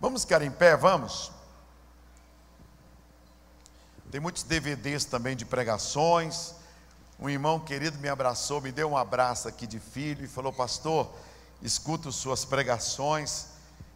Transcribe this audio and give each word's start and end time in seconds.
Vamos 0.00 0.22
ficar 0.22 0.42
em 0.42 0.50
pé, 0.50 0.76
vamos? 0.76 1.32
Tem 4.10 4.20
muitos 4.20 4.42
DVDs 4.42 5.04
também 5.04 5.34
de 5.34 5.44
pregações. 5.44 6.54
Um 7.18 7.30
irmão 7.30 7.58
querido 7.58 7.98
me 7.98 8.08
abraçou, 8.08 8.60
me 8.60 8.70
deu 8.70 8.90
um 8.90 8.96
abraço 8.96 9.48
aqui 9.48 9.66
de 9.66 9.80
filho 9.80 10.24
e 10.24 10.28
falou: 10.28 10.52
Pastor, 10.52 11.10
escuto 11.62 12.12
suas 12.12 12.44
pregações. 12.44 13.46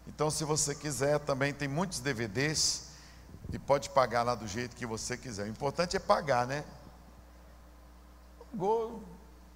Então, 0.06 0.30
se 0.30 0.42
você 0.42 0.74
quiser, 0.74 1.18
também 1.20 1.52
tem 1.52 1.68
muitos 1.68 2.00
DVDs 2.00 2.88
e 3.52 3.58
pode 3.58 3.90
pagar 3.90 4.22
lá 4.22 4.34
do 4.34 4.46
jeito 4.46 4.74
que 4.74 4.86
você 4.86 5.16
quiser. 5.16 5.44
O 5.44 5.48
importante 5.48 5.96
é 5.96 6.00
pagar, 6.00 6.46
né? 6.46 6.64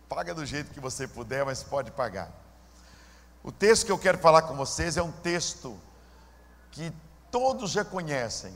Paga 0.09 0.35
do 0.35 0.45
jeito 0.45 0.71
que 0.71 0.79
você 0.79 1.09
puder, 1.09 1.45
mas 1.45 1.63
pode 1.63 1.91
pagar. 1.91 2.31
O 3.43 3.51
texto 3.51 3.87
que 3.87 3.93
eu 3.93 3.99
quero 3.99 4.19
falar 4.19 4.43
com 4.43 4.55
vocês 4.55 4.97
é 4.97 5.03
um 5.03 5.11
texto 5.11 5.79
que 6.75 6.93
todos 7.31 7.71
já 7.71 7.85
conhecem 7.85 8.53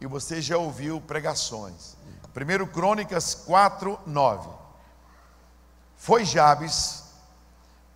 e 0.00 0.06
você 0.06 0.40
já 0.40 0.56
ouviu 0.56 0.98
pregações. 1.00 1.94
1 2.34 2.66
Crônicas 2.72 3.34
4, 3.34 4.00
9. 4.06 4.48
Foi 5.96 6.24
Jabes 6.24 7.04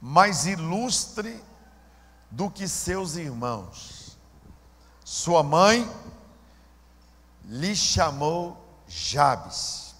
mais 0.01 0.47
ilustre 0.47 1.43
do 2.30 2.51
que 2.51 2.69
seus 2.69 3.16
irmãos. 3.16 4.19
Sua 5.02 5.43
mãe 5.43 5.91
lhe 7.46 7.74
chamou 7.74 8.62
Jabes, 8.87 9.95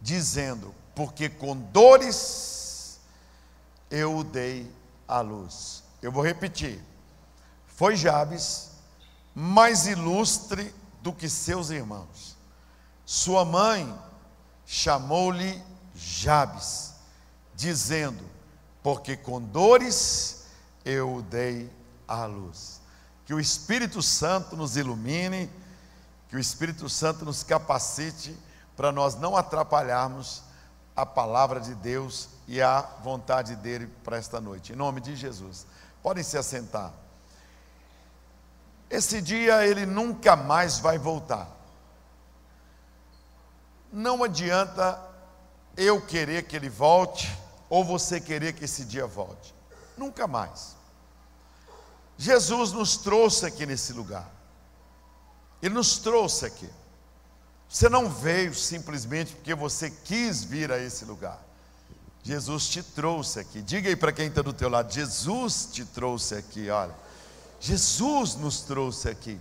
dizendo: 0.00 0.74
Porque 0.94 1.28
com 1.28 1.54
dores 1.54 2.98
eu 3.90 4.16
o 4.16 4.24
dei 4.24 4.74
à 5.06 5.20
luz. 5.20 5.84
Eu 6.00 6.10
vou 6.10 6.24
repetir. 6.24 6.91
Foi 7.82 7.96
Jabes 7.96 8.70
mais 9.34 9.88
ilustre 9.88 10.72
do 11.00 11.12
que 11.12 11.28
seus 11.28 11.70
irmãos. 11.70 12.36
Sua 13.04 13.44
mãe 13.44 13.92
chamou-lhe 14.64 15.60
Jabes, 15.92 16.94
dizendo: 17.56 18.22
Porque 18.84 19.16
com 19.16 19.42
dores 19.42 20.44
eu 20.84 21.16
o 21.16 21.22
dei 21.22 21.68
à 22.06 22.24
luz. 22.24 22.80
Que 23.26 23.34
o 23.34 23.40
Espírito 23.40 24.00
Santo 24.00 24.56
nos 24.56 24.76
ilumine, 24.76 25.50
que 26.28 26.36
o 26.36 26.38
Espírito 26.38 26.88
Santo 26.88 27.24
nos 27.24 27.42
capacite 27.42 28.38
para 28.76 28.92
nós 28.92 29.16
não 29.16 29.36
atrapalharmos 29.36 30.44
a 30.94 31.04
palavra 31.04 31.58
de 31.58 31.74
Deus 31.74 32.28
e 32.46 32.62
a 32.62 32.80
vontade 33.02 33.56
dele 33.56 33.88
para 34.04 34.18
esta 34.18 34.40
noite. 34.40 34.72
Em 34.72 34.76
nome 34.76 35.00
de 35.00 35.16
Jesus. 35.16 35.66
Podem 36.00 36.22
se 36.22 36.38
assentar. 36.38 37.01
Esse 38.92 39.22
dia 39.22 39.66
ele 39.66 39.86
nunca 39.86 40.36
mais 40.36 40.78
vai 40.78 40.98
voltar. 40.98 41.48
Não 43.90 44.22
adianta 44.22 45.00
eu 45.78 45.98
querer 45.98 46.42
que 46.42 46.54
ele 46.54 46.68
volte 46.68 47.34
ou 47.70 47.82
você 47.82 48.20
querer 48.20 48.52
que 48.52 48.66
esse 48.66 48.84
dia 48.84 49.06
volte. 49.06 49.54
Nunca 49.96 50.26
mais. 50.26 50.76
Jesus 52.18 52.72
nos 52.72 52.98
trouxe 52.98 53.46
aqui 53.46 53.64
nesse 53.64 53.94
lugar. 53.94 54.30
Ele 55.62 55.72
nos 55.72 55.96
trouxe 55.96 56.44
aqui. 56.44 56.68
Você 57.66 57.88
não 57.88 58.10
veio 58.10 58.54
simplesmente 58.54 59.34
porque 59.34 59.54
você 59.54 59.88
quis 59.88 60.44
vir 60.44 60.70
a 60.70 60.78
esse 60.78 61.06
lugar. 61.06 61.40
Jesus 62.22 62.68
te 62.68 62.82
trouxe 62.82 63.40
aqui. 63.40 63.62
Diga 63.62 63.88
aí 63.88 63.96
para 63.96 64.12
quem 64.12 64.26
está 64.26 64.42
do 64.42 64.52
teu 64.52 64.68
lado, 64.68 64.92
Jesus 64.92 65.70
te 65.72 65.82
trouxe 65.82 66.34
aqui, 66.34 66.68
olha. 66.68 67.01
Jesus 67.62 68.34
nos 68.34 68.62
trouxe 68.62 69.08
aqui. 69.08 69.38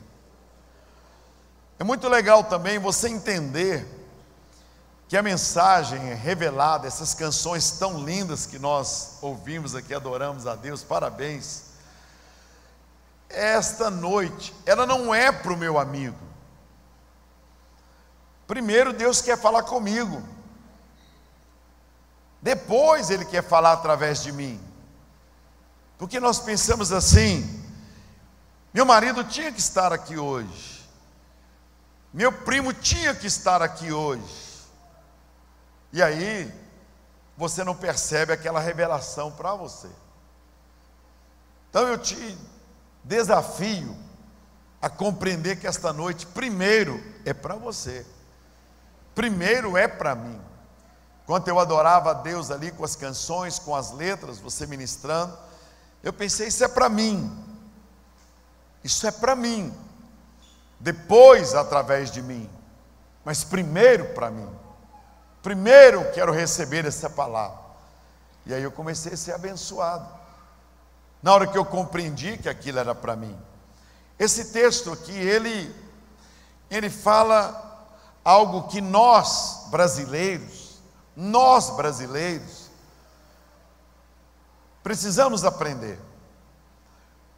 É 1.80 1.84
muito 1.84 2.08
legal 2.08 2.44
também 2.44 2.78
você 2.78 3.10
entender 3.10 3.84
que 5.08 5.18
a 5.18 5.24
mensagem 5.24 6.12
é 6.12 6.14
revelada, 6.14 6.88
essas 6.88 7.16
canções 7.16 7.72
tão 7.72 8.06
lindas 8.06 8.46
que 8.46 8.60
nós 8.60 9.18
ouvimos 9.24 9.74
aqui, 9.74 9.92
adoramos 9.92 10.46
a 10.46 10.54
Deus, 10.54 10.84
parabéns. 10.84 11.64
Esta 13.28 13.90
noite, 13.90 14.54
ela 14.68 14.86
não 14.86 15.16
é 15.16 15.32
para 15.32 15.52
o 15.52 15.58
meu 15.58 15.80
amigo. 15.80 16.20
Primeiro, 18.46 18.94
Deus 18.94 19.20
quer 19.20 19.36
falar 19.40 19.64
comigo. 19.64 20.22
Depois, 22.40 23.10
Ele 23.10 23.26
quer 23.26 23.44
falar 23.44 23.74
através 23.74 24.22
de 24.22 24.32
mim. 24.32 24.62
Porque 25.98 26.20
nós 26.20 26.40
pensamos 26.40 26.92
assim, 26.92 27.61
meu 28.74 28.86
marido 28.86 29.24
tinha 29.24 29.52
que 29.52 29.60
estar 29.60 29.92
aqui 29.92 30.18
hoje. 30.18 30.82
Meu 32.14 32.32
primo 32.32 32.74
tinha 32.74 33.14
que 33.16 33.28
estar 33.28 33.62
aqui 33.62 33.92
hoje. 33.92 34.52
E 35.94 36.02
aí, 36.02 36.54
você 37.38 37.64
não 37.64 37.76
percebe 37.76 38.32
aquela 38.32 38.60
revelação 38.60 39.32
para 39.32 39.56
você. 39.56 39.90
Então 41.70 41.88
eu 41.88 41.98
te 41.98 42.38
desafio 43.04 43.98
a 44.82 44.90
compreender 44.90 45.58
que 45.58 45.68
esta 45.68 45.94
noite, 45.94 46.26
primeiro, 46.26 47.02
é 47.26 47.34
para 47.34 47.56
você. 47.56 48.06
Primeiro 49.16 49.78
é 49.78 49.88
para 49.88 50.16
mim. 50.16 50.40
Quando 51.26 51.48
eu 51.48 51.60
adorava 51.60 52.12
a 52.12 52.14
Deus 52.14 52.52
ali 52.52 52.72
com 52.72 52.84
as 52.84 52.96
canções, 52.96 53.60
com 53.60 53.76
as 53.76 53.92
letras, 53.92 54.40
você 54.40 54.66
ministrando, 54.66 55.38
eu 56.04 56.12
pensei, 56.12 56.48
isso 56.48 56.64
é 56.64 56.68
para 56.68 56.90
mim. 56.90 57.32
Isso 58.84 59.06
é 59.08 59.12
para 59.12 59.36
mim. 59.36 59.74
Depois, 60.80 61.54
através 61.54 62.12
de 62.12 62.22
mim. 62.22 62.50
Mas 63.24 63.44
primeiro 63.44 64.06
para 64.14 64.32
mim. 64.32 64.50
Primeiro 65.42 66.12
quero 66.12 66.32
receber 66.32 66.86
essa 66.86 67.10
palavra. 67.10 67.60
E 68.46 68.54
aí 68.54 68.64
eu 68.64 68.72
comecei 68.72 69.14
a 69.14 69.18
ser 69.18 69.34
abençoado. 69.34 70.08
Na 71.22 71.34
hora 71.34 71.48
que 71.48 71.58
eu 71.58 71.66
compreendi 71.66 72.38
que 72.38 72.50
aquilo 72.50 72.80
era 72.80 72.96
para 72.96 73.16
mim. 73.16 73.38
Esse 74.18 74.52
texto 74.52 74.92
aqui, 74.92 75.12
ele, 75.12 75.76
ele 76.70 76.90
fala 76.90 77.88
algo 78.24 78.68
que 78.68 78.82
nós 78.82 79.68
brasileiros, 79.70 80.80
nós 81.16 81.72
brasileiros, 81.72 82.70
precisamos 84.84 85.44
aprender. 85.44 86.00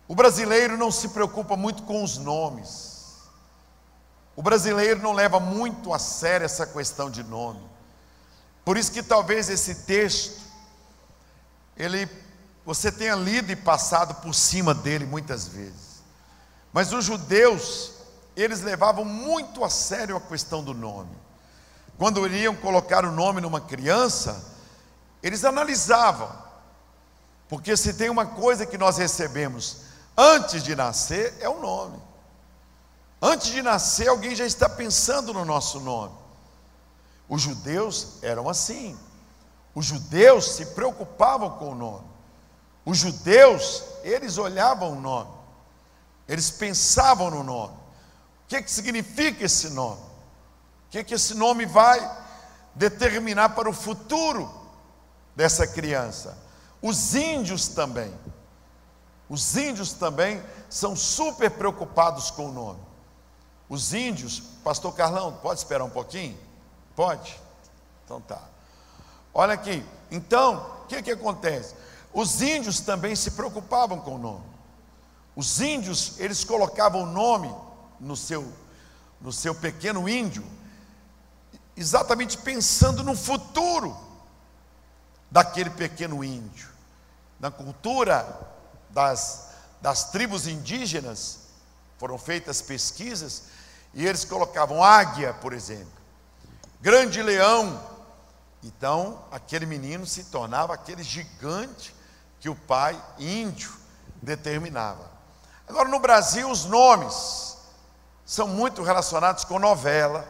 O 0.07 0.15
brasileiro 0.15 0.77
não 0.77 0.91
se 0.91 1.09
preocupa 1.09 1.55
muito 1.55 1.83
com 1.83 2.03
os 2.03 2.17
nomes. 2.17 2.93
O 4.35 4.41
brasileiro 4.41 5.01
não 5.01 5.13
leva 5.13 5.39
muito 5.39 5.93
a 5.93 5.99
sério 5.99 6.45
essa 6.45 6.65
questão 6.65 7.09
de 7.09 7.23
nome. 7.23 7.61
Por 8.65 8.77
isso 8.77 8.91
que 8.91 9.03
talvez 9.03 9.49
esse 9.49 9.75
texto 9.85 10.41
ele 11.75 12.07
você 12.65 12.91
tenha 12.91 13.15
lido 13.15 13.51
e 13.51 13.55
passado 13.57 14.15
por 14.21 14.33
cima 14.33 14.73
dele 14.73 15.05
muitas 15.05 15.47
vezes. 15.47 16.01
Mas 16.71 16.93
os 16.93 17.03
judeus, 17.03 17.91
eles 18.35 18.61
levavam 18.61 19.03
muito 19.03 19.65
a 19.65 19.69
sério 19.69 20.15
a 20.15 20.21
questão 20.21 20.63
do 20.63 20.73
nome. 20.73 21.11
Quando 21.97 22.25
iriam 22.25 22.55
colocar 22.55 23.05
o 23.05 23.11
nome 23.11 23.41
numa 23.41 23.59
criança, 23.59 24.43
eles 25.21 25.43
analisavam. 25.43 26.31
Porque 27.49 27.75
se 27.75 27.93
tem 27.95 28.09
uma 28.09 28.25
coisa 28.25 28.65
que 28.65 28.77
nós 28.77 28.97
recebemos 28.97 29.81
Antes 30.17 30.63
de 30.63 30.75
nascer 30.75 31.35
é 31.39 31.49
o 31.49 31.59
nome. 31.59 31.99
Antes 33.21 33.47
de 33.47 33.61
nascer, 33.61 34.07
alguém 34.07 34.35
já 34.35 34.45
está 34.45 34.67
pensando 34.67 35.33
no 35.33 35.45
nosso 35.45 35.79
nome. 35.79 36.13
Os 37.27 37.41
judeus 37.41 38.21
eram 38.21 38.49
assim. 38.49 38.97
Os 39.73 39.85
judeus 39.85 40.55
se 40.55 40.67
preocupavam 40.67 41.51
com 41.51 41.71
o 41.71 41.75
nome. 41.75 42.05
Os 42.85 42.97
judeus, 42.97 43.83
eles 44.03 44.37
olhavam 44.37 44.91
o 44.91 45.01
nome. 45.01 45.31
Eles 46.27 46.51
pensavam 46.51 47.31
no 47.31 47.43
nome. 47.43 47.73
O 47.73 48.47
que, 48.47 48.61
que 48.61 48.71
significa 48.71 49.45
esse 49.45 49.69
nome? 49.69 50.01
O 50.01 50.89
que, 50.91 51.03
que 51.03 51.13
esse 51.13 51.33
nome 51.33 51.65
vai 51.65 51.99
determinar 52.75 53.49
para 53.49 53.69
o 53.69 53.73
futuro 53.73 54.51
dessa 55.35 55.65
criança? 55.65 56.37
Os 56.81 57.15
índios 57.15 57.69
também. 57.69 58.13
Os 59.29 59.55
índios 59.55 59.93
também 59.93 60.43
são 60.69 60.95
super 60.95 61.49
preocupados 61.51 62.29
com 62.29 62.49
o 62.49 62.51
nome. 62.51 62.79
Os 63.69 63.93
índios, 63.93 64.39
pastor 64.63 64.93
Carlão, 64.93 65.33
pode 65.41 65.59
esperar 65.59 65.83
um 65.83 65.89
pouquinho? 65.89 66.37
Pode? 66.95 67.39
Então 68.05 68.21
tá. 68.21 68.41
Olha 69.33 69.53
aqui, 69.53 69.83
então, 70.11 70.57
o 70.83 70.87
que, 70.87 71.01
que 71.01 71.11
acontece? 71.11 71.73
Os 72.13 72.41
índios 72.41 72.79
também 72.81 73.15
se 73.15 73.31
preocupavam 73.31 73.99
com 73.99 74.15
o 74.15 74.19
nome. 74.19 74.45
Os 75.35 75.59
índios, 75.59 76.19
eles 76.19 76.43
colocavam 76.43 77.01
o 77.01 77.05
nome 77.07 77.53
no 77.99 78.15
seu, 78.15 78.47
no 79.19 79.31
seu 79.31 79.55
pequeno 79.55 80.07
índio, 80.07 80.45
exatamente 81.75 82.37
pensando 82.37 83.03
no 83.03 83.15
futuro 83.15 83.97
daquele 85.31 85.71
pequeno 85.71 86.23
índio. 86.23 86.69
Na 87.39 87.49
cultura 87.49 88.23
das, 88.93 89.49
das 89.81 90.11
tribos 90.11 90.47
indígenas, 90.47 91.39
foram 91.97 92.17
feitas 92.17 92.61
pesquisas, 92.61 93.43
e 93.93 94.05
eles 94.05 94.23
colocavam 94.23 94.83
águia, 94.83 95.33
por 95.33 95.53
exemplo, 95.53 95.91
grande 96.79 97.21
leão. 97.21 97.91
Então, 98.63 99.25
aquele 99.31 99.65
menino 99.65 100.05
se 100.05 100.25
tornava 100.25 100.73
aquele 100.73 101.03
gigante 101.03 101.93
que 102.39 102.49
o 102.49 102.55
pai 102.55 103.01
índio 103.19 103.73
determinava. 104.21 105.11
Agora, 105.67 105.89
no 105.89 105.99
Brasil, 105.99 106.49
os 106.49 106.65
nomes 106.65 107.57
são 108.25 108.47
muito 108.47 108.83
relacionados 108.83 109.43
com 109.43 109.59
novela, 109.59 110.25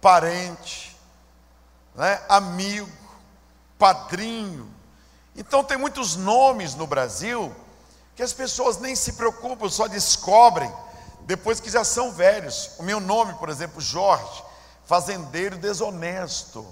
parente, 0.00 0.96
né, 1.94 2.22
amigo, 2.28 2.90
padrinho. 3.78 4.75
Então, 5.36 5.62
tem 5.62 5.76
muitos 5.76 6.16
nomes 6.16 6.74
no 6.74 6.86
Brasil 6.86 7.54
que 8.14 8.22
as 8.22 8.32
pessoas 8.32 8.78
nem 8.78 8.96
se 8.96 9.12
preocupam, 9.12 9.68
só 9.68 9.86
descobrem 9.86 10.72
depois 11.22 11.60
que 11.60 11.70
já 11.70 11.84
são 11.84 12.10
velhos. 12.12 12.70
O 12.78 12.82
meu 12.82 13.00
nome, 13.00 13.34
por 13.34 13.48
exemplo, 13.48 13.80
Jorge, 13.80 14.42
fazendeiro 14.86 15.58
desonesto. 15.58 16.66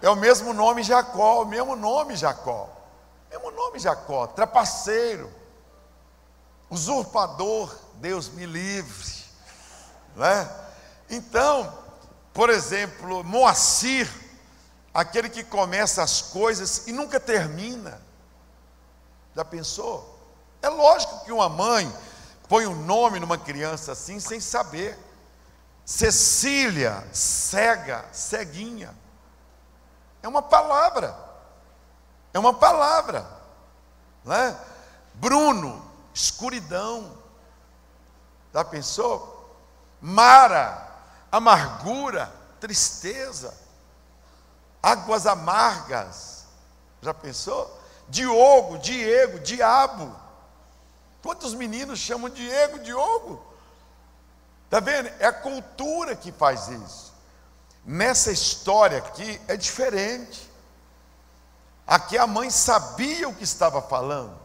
É 0.00 0.08
o 0.08 0.16
mesmo 0.16 0.54
nome 0.54 0.82
Jacó, 0.82 1.42
o 1.42 1.46
mesmo 1.46 1.74
nome 1.76 2.16
Jacó. 2.16 2.70
Mesmo 3.30 3.50
nome 3.50 3.78
Jacó, 3.78 4.26
trapaceiro, 4.28 5.30
usurpador, 6.70 7.76
Deus 7.96 8.28
me 8.28 8.46
livre. 8.46 9.24
Né? 10.16 10.48
Então, 11.10 11.70
por 12.32 12.48
exemplo, 12.48 13.22
Moacir, 13.24 14.08
aquele 14.98 15.28
que 15.28 15.44
começa 15.44 16.02
as 16.02 16.20
coisas 16.20 16.88
e 16.88 16.92
nunca 16.92 17.20
termina. 17.20 18.02
Já 19.32 19.44
pensou? 19.44 20.18
É 20.60 20.68
lógico 20.68 21.24
que 21.24 21.30
uma 21.30 21.48
mãe 21.48 21.88
põe 22.48 22.66
o 22.66 22.72
um 22.72 22.84
nome 22.84 23.20
numa 23.20 23.38
criança 23.38 23.92
assim 23.92 24.18
sem 24.18 24.40
saber. 24.40 24.98
Cecília, 25.84 27.06
cega, 27.12 28.04
ceguinha. 28.10 28.92
É 30.20 30.26
uma 30.26 30.42
palavra. 30.42 31.16
É 32.34 32.38
uma 32.40 32.54
palavra. 32.54 33.24
Né? 34.24 34.58
Bruno, 35.14 35.80
escuridão. 36.12 37.16
Já 38.52 38.64
pensou? 38.64 39.56
Mara, 40.00 40.88
amargura, 41.30 42.32
tristeza. 42.58 43.67
Águas 44.82 45.26
amargas. 45.26 46.46
Já 47.02 47.12
pensou? 47.12 47.78
Diogo, 48.08 48.78
Diego, 48.78 49.38
Diabo. 49.40 50.14
Quantos 51.22 51.54
meninos 51.54 51.98
chamam 51.98 52.30
Diego, 52.30 52.78
Diogo? 52.78 53.42
Está 54.64 54.80
vendo? 54.80 55.10
É 55.18 55.26
a 55.26 55.32
cultura 55.32 56.14
que 56.14 56.30
faz 56.30 56.68
isso. 56.68 57.12
Nessa 57.84 58.30
história 58.30 58.98
aqui 58.98 59.40
é 59.48 59.56
diferente. 59.56 60.48
Aqui 61.86 62.18
a 62.18 62.26
mãe 62.26 62.50
sabia 62.50 63.28
o 63.28 63.34
que 63.34 63.44
estava 63.44 63.80
falando. 63.80 64.36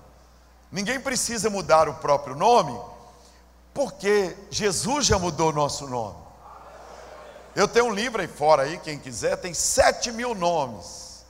Ninguém 0.71 0.99
precisa 0.99 1.49
mudar 1.49 1.89
o 1.89 1.95
próprio 1.95 2.35
nome, 2.35 2.79
porque 3.73 4.35
Jesus 4.49 5.05
já 5.05 5.19
mudou 5.19 5.49
o 5.49 5.53
nosso 5.53 5.87
nome. 5.87 6.22
Eu 7.55 7.67
tenho 7.67 7.85
um 7.85 7.93
livro 7.93 8.21
aí 8.21 8.27
fora 8.27 8.63
aí, 8.63 8.77
quem 8.79 8.97
quiser, 8.97 9.35
tem 9.37 9.53
sete 9.53 10.11
mil 10.11 10.33
nomes 10.33 11.23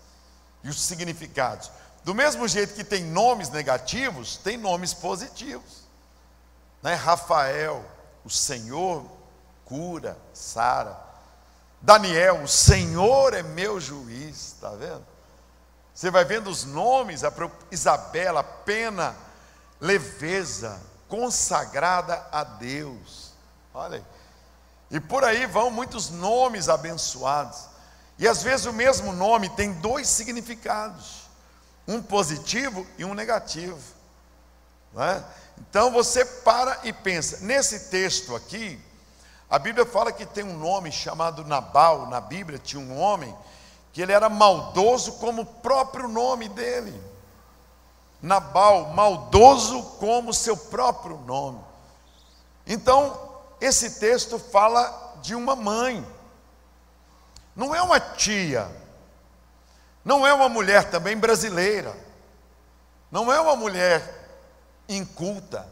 e 0.64 0.70
os 0.70 0.82
significados. 0.82 1.70
Do 2.04 2.16
mesmo 2.16 2.48
jeito 2.48 2.74
que 2.74 2.84
tem 2.84 3.04
nomes 3.04 3.50
negativos, 3.50 4.38
tem 4.38 4.58
nomes 4.58 4.94
positivos. 4.94 5.84
Né? 6.82 6.94
Rafael, 6.94 7.84
o 8.24 8.30
Senhor 8.30 9.06
cura, 9.66 10.18
sara. 10.34 10.98
Daniel, 11.82 12.44
o 12.44 12.48
Senhor 12.48 13.34
é 13.34 13.44
meu 13.44 13.80
juiz, 13.80 14.54
está 14.54 14.70
vendo? 14.70 15.06
Você 15.94 16.10
vai 16.10 16.26
vendo 16.26 16.50
os 16.50 16.64
nomes, 16.64 17.22
Isabela, 17.70 18.44
pena, 18.44 19.16
leveza, 19.80 20.82
consagrada 21.08 22.26
a 22.32 22.44
Deus. 22.44 23.32
Olha 23.74 23.98
aí. 23.98 24.04
E 24.94 25.00
por 25.00 25.24
aí 25.24 25.48
vão 25.48 25.72
muitos 25.72 26.12
nomes 26.12 26.70
abençoados. 26.70 27.66
E 28.20 28.28
às 28.28 28.44
vezes 28.44 28.68
o 28.68 28.72
mesmo 28.72 29.12
nome 29.12 29.50
tem 29.50 29.74
dois 29.74 30.08
significados 30.08 31.24
um 31.88 32.00
positivo 32.00 32.86
e 32.96 33.04
um 33.04 33.16
negativo. 33.16 33.80
É? 34.96 35.24
Então 35.58 35.92
você 35.92 36.24
para 36.24 36.80
e 36.84 36.94
pensa. 36.94 37.40
Nesse 37.44 37.90
texto 37.90 38.36
aqui, 38.36 38.80
a 39.50 39.58
Bíblia 39.58 39.84
fala 39.84 40.12
que 40.12 40.28
tem 40.28 40.44
um 40.44 40.60
nome 40.60 40.92
chamado 40.92 41.44
Nabal. 41.44 42.06
Na 42.06 42.22
Bíblia 42.22 42.60
tinha 42.60 42.80
um 42.80 42.96
homem 42.96 43.36
que 43.92 44.00
ele 44.00 44.12
era 44.12 44.30
maldoso 44.30 45.14
como 45.14 45.42
o 45.42 45.46
próprio 45.46 46.08
nome 46.08 46.48
dele. 46.50 46.94
Nabal, 48.22 48.94
maldoso 48.94 49.82
como 50.00 50.32
seu 50.36 50.56
próprio 50.56 51.18
nome. 51.26 51.60
Então, 52.66 53.33
esse 53.66 53.92
texto 54.00 54.38
fala 54.38 55.18
de 55.22 55.36
uma 55.36 55.56
mãe. 55.56 56.06
Não 57.56 57.74
é 57.74 57.82
uma 57.82 58.00
tia, 58.00 58.70
não 60.04 60.28
é 60.28 60.34
uma 60.34 60.50
mulher 60.50 60.90
também 60.90 61.16
brasileira. 61.16 61.96
Não 63.10 63.32
é 63.32 63.40
uma 63.40 63.56
mulher 63.56 64.28
inculta. 64.90 65.68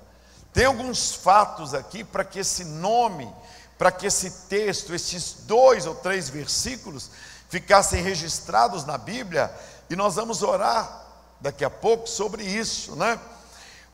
Tem 0.53 0.65
alguns 0.65 1.15
fatos 1.15 1.73
aqui 1.73 2.03
para 2.03 2.23
que 2.23 2.39
esse 2.39 2.63
nome, 2.63 3.33
para 3.77 3.91
que 3.91 4.05
esse 4.05 4.47
texto, 4.47 4.93
esses 4.93 5.33
dois 5.41 5.85
ou 5.85 5.95
três 5.95 6.29
versículos 6.29 7.09
ficassem 7.49 8.01
registrados 8.01 8.85
na 8.85 8.97
Bíblia, 8.97 9.51
e 9.89 9.95
nós 9.95 10.15
vamos 10.15 10.41
orar 10.43 11.03
daqui 11.41 11.65
a 11.65 11.69
pouco 11.69 12.07
sobre 12.07 12.43
isso, 12.43 12.95
né? 12.95 13.19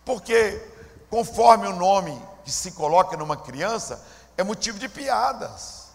Porque 0.06 0.62
conforme 1.10 1.68
o 1.68 1.76
nome 1.76 2.22
que 2.48 2.52
se 2.54 2.72
coloca 2.72 3.18
numa 3.18 3.36
criança, 3.36 4.02
é 4.38 4.42
motivo 4.42 4.80
de 4.80 4.88
piadas. 4.88 5.88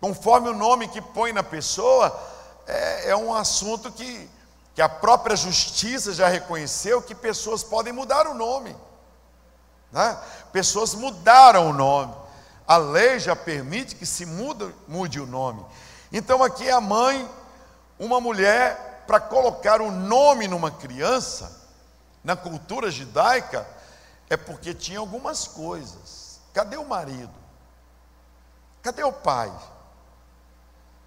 Conforme 0.00 0.48
o 0.48 0.52
nome 0.52 0.88
que 0.88 1.00
põe 1.00 1.32
na 1.32 1.44
pessoa, 1.44 2.12
é, 2.66 3.10
é 3.10 3.16
um 3.16 3.32
assunto 3.32 3.92
que, 3.92 4.28
que 4.74 4.82
a 4.82 4.88
própria 4.88 5.36
justiça 5.36 6.12
já 6.12 6.26
reconheceu 6.26 7.00
que 7.00 7.14
pessoas 7.14 7.62
podem 7.62 7.92
mudar 7.92 8.26
o 8.26 8.34
nome. 8.34 8.76
Né? 9.92 10.18
Pessoas 10.50 10.92
mudaram 10.92 11.70
o 11.70 11.72
nome. 11.72 12.12
A 12.66 12.76
lei 12.76 13.20
já 13.20 13.36
permite 13.36 13.94
que 13.94 14.04
se 14.04 14.26
muda, 14.26 14.74
mude 14.88 15.20
o 15.20 15.26
nome. 15.26 15.64
Então 16.12 16.42
aqui 16.42 16.66
é 16.66 16.72
a 16.72 16.80
mãe, 16.80 17.30
uma 17.96 18.20
mulher, 18.20 19.04
para 19.06 19.20
colocar 19.20 19.80
o 19.80 19.92
nome 19.92 20.48
numa 20.48 20.72
criança, 20.72 21.64
na 22.24 22.34
cultura 22.34 22.90
judaica, 22.90 23.77
é 24.30 24.36
porque 24.36 24.74
tinha 24.74 24.98
algumas 24.98 25.46
coisas. 25.46 26.40
Cadê 26.52 26.76
o 26.76 26.84
marido? 26.84 27.32
Cadê 28.82 29.02
o 29.02 29.12
pai? 29.12 29.52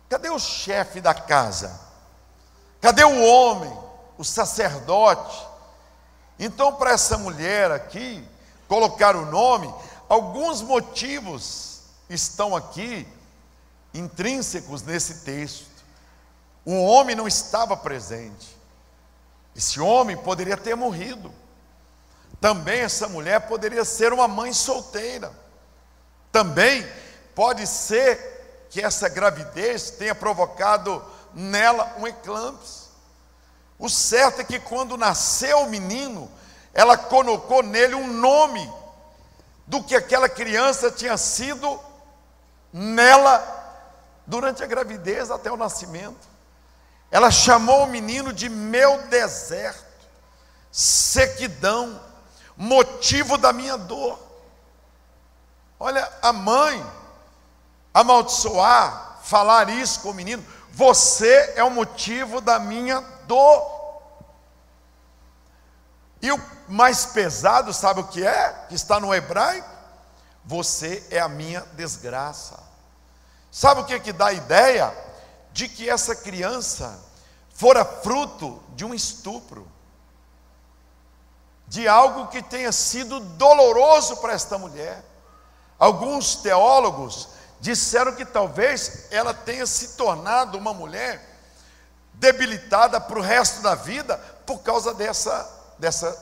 Cadê 0.10 0.30
o 0.30 0.40
chefe 0.40 1.00
da 1.00 1.14
casa? 1.14 1.80
Cadê 2.80 3.04
o 3.04 3.24
homem, 3.24 3.78
o 4.18 4.24
sacerdote? 4.24 5.48
Então, 6.40 6.76
para 6.76 6.92
essa 6.92 7.18
mulher 7.18 7.72
aqui, 7.72 8.28
colocar 8.68 9.16
o 9.16 9.26
nome, 9.26 9.74
alguns 10.10 10.62
motivos 10.62 11.82
estão 12.10 12.56
aqui 12.56 13.08
intrínsecos 13.94 14.82
nesse 14.82 15.24
texto. 15.26 15.70
O 16.66 16.84
homem 16.84 17.16
não 17.16 17.28
estava 17.28 17.78
presente. 17.78 18.58
Esse 19.56 19.80
homem 19.80 20.18
poderia 20.18 20.58
ter 20.58 20.76
morrido. 20.76 21.32
Também 22.42 22.82
essa 22.82 23.08
mulher 23.08 23.42
poderia 23.42 23.86
ser 23.86 24.12
uma 24.12 24.28
mãe 24.28 24.52
solteira. 24.52 25.32
Também 26.32 26.86
pode 27.36 27.68
ser 27.68 28.66
que 28.72 28.82
essa 28.82 29.08
gravidez 29.08 29.92
tenha 29.92 30.16
provocado 30.16 31.06
nela 31.36 31.96
um 32.00 32.08
eclâmpsia. 32.08 32.90
O 33.78 33.88
certo 33.88 34.42
é 34.42 34.44
que 34.44 34.60
quando 34.60 34.98
nasceu 34.98 35.60
o 35.60 35.70
menino, 35.70 36.32
ela 36.74 36.98
colocou 36.98 37.62
nele 37.62 37.94
um 37.94 38.08
nome 38.08 38.68
do 39.68 39.84
que 39.84 39.96
aquela 39.96 40.28
criança 40.28 40.90
tinha 40.90 41.18
sido 41.18 41.80
nela 42.74 43.60
durante 44.26 44.64
a 44.64 44.68
gravidez 44.68 45.30
até 45.30 45.52
o 45.52 45.58
nascimento. 45.58 46.28
Ela 47.12 47.30
chamou 47.30 47.84
o 47.84 47.88
menino 47.88 48.34
de 48.34 48.50
meu 48.50 49.04
deserto, 49.04 49.86
sequidão, 50.72 52.00
motivo 52.62 53.40
da 53.40 53.52
minha 53.52 53.76
dor. 53.76 54.20
Olha, 55.80 56.08
a 56.22 56.32
mãe 56.32 56.86
amaldiçoar, 57.92 59.18
falar 59.24 59.68
isso 59.70 60.02
com 60.02 60.12
o 60.12 60.14
menino, 60.14 60.46
você 60.70 61.54
é 61.56 61.64
o 61.64 61.72
motivo 61.72 62.40
da 62.40 62.60
minha 62.60 63.02
dor. 63.26 64.00
E 66.22 66.32
o 66.32 66.40
mais 66.68 67.08
pesado, 67.08 67.74
sabe 67.74 68.02
o 68.02 68.08
que 68.08 68.26
é? 68.26 68.66
Que 68.70 68.76
está 68.76 69.00
no 69.00 69.12
hebraico? 69.12 69.68
Você 70.46 71.04
é 71.10 71.20
a 71.20 71.28
minha 71.28 71.62
desgraça. 71.74 72.60
Sabe 73.52 73.82
o 73.82 73.86
que, 73.86 74.00
que 74.00 74.14
dá 74.14 74.28
a 74.28 74.34
ideia? 74.34 74.96
De 75.52 75.68
que 75.68 75.90
essa 75.90 76.16
criança 76.16 76.98
fora 77.56 77.84
fruto 77.84 78.62
de 78.76 78.86
um 78.86 78.94
estupro, 78.94 79.68
de 81.72 81.88
algo 81.88 82.28
que 82.28 82.42
tenha 82.42 82.70
sido 82.74 83.22
doloroso 83.22 84.18
para 84.18 84.34
esta 84.34 84.58
mulher. 84.58 85.02
Alguns 85.80 86.36
teólogos 86.36 87.30
disseram 87.62 88.14
que 88.14 88.26
talvez 88.26 89.08
ela 89.10 89.34
tenha 89.34 89.66
se 89.66 89.96
tornado 89.96 90.58
uma 90.58 90.74
mulher 90.74 91.26
debilitada 92.16 93.00
para 93.00 93.18
o 93.18 93.22
resto 93.22 93.62
da 93.62 93.74
vida 93.74 94.18
por 94.46 94.60
causa 94.60 94.94
dessa, 94.94 95.50
dessa 95.80 96.14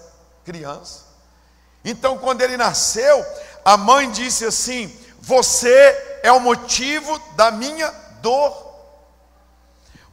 criança. 0.45 1.05
Então, 1.83 2.19
quando 2.19 2.41
ele 2.41 2.55
nasceu, 2.55 3.25
a 3.65 3.75
mãe 3.75 4.11
disse 4.11 4.45
assim: 4.45 4.95
Você 5.19 6.19
é 6.21 6.31
o 6.31 6.39
motivo 6.39 7.17
da 7.35 7.49
minha 7.49 7.89
dor, 8.21 8.71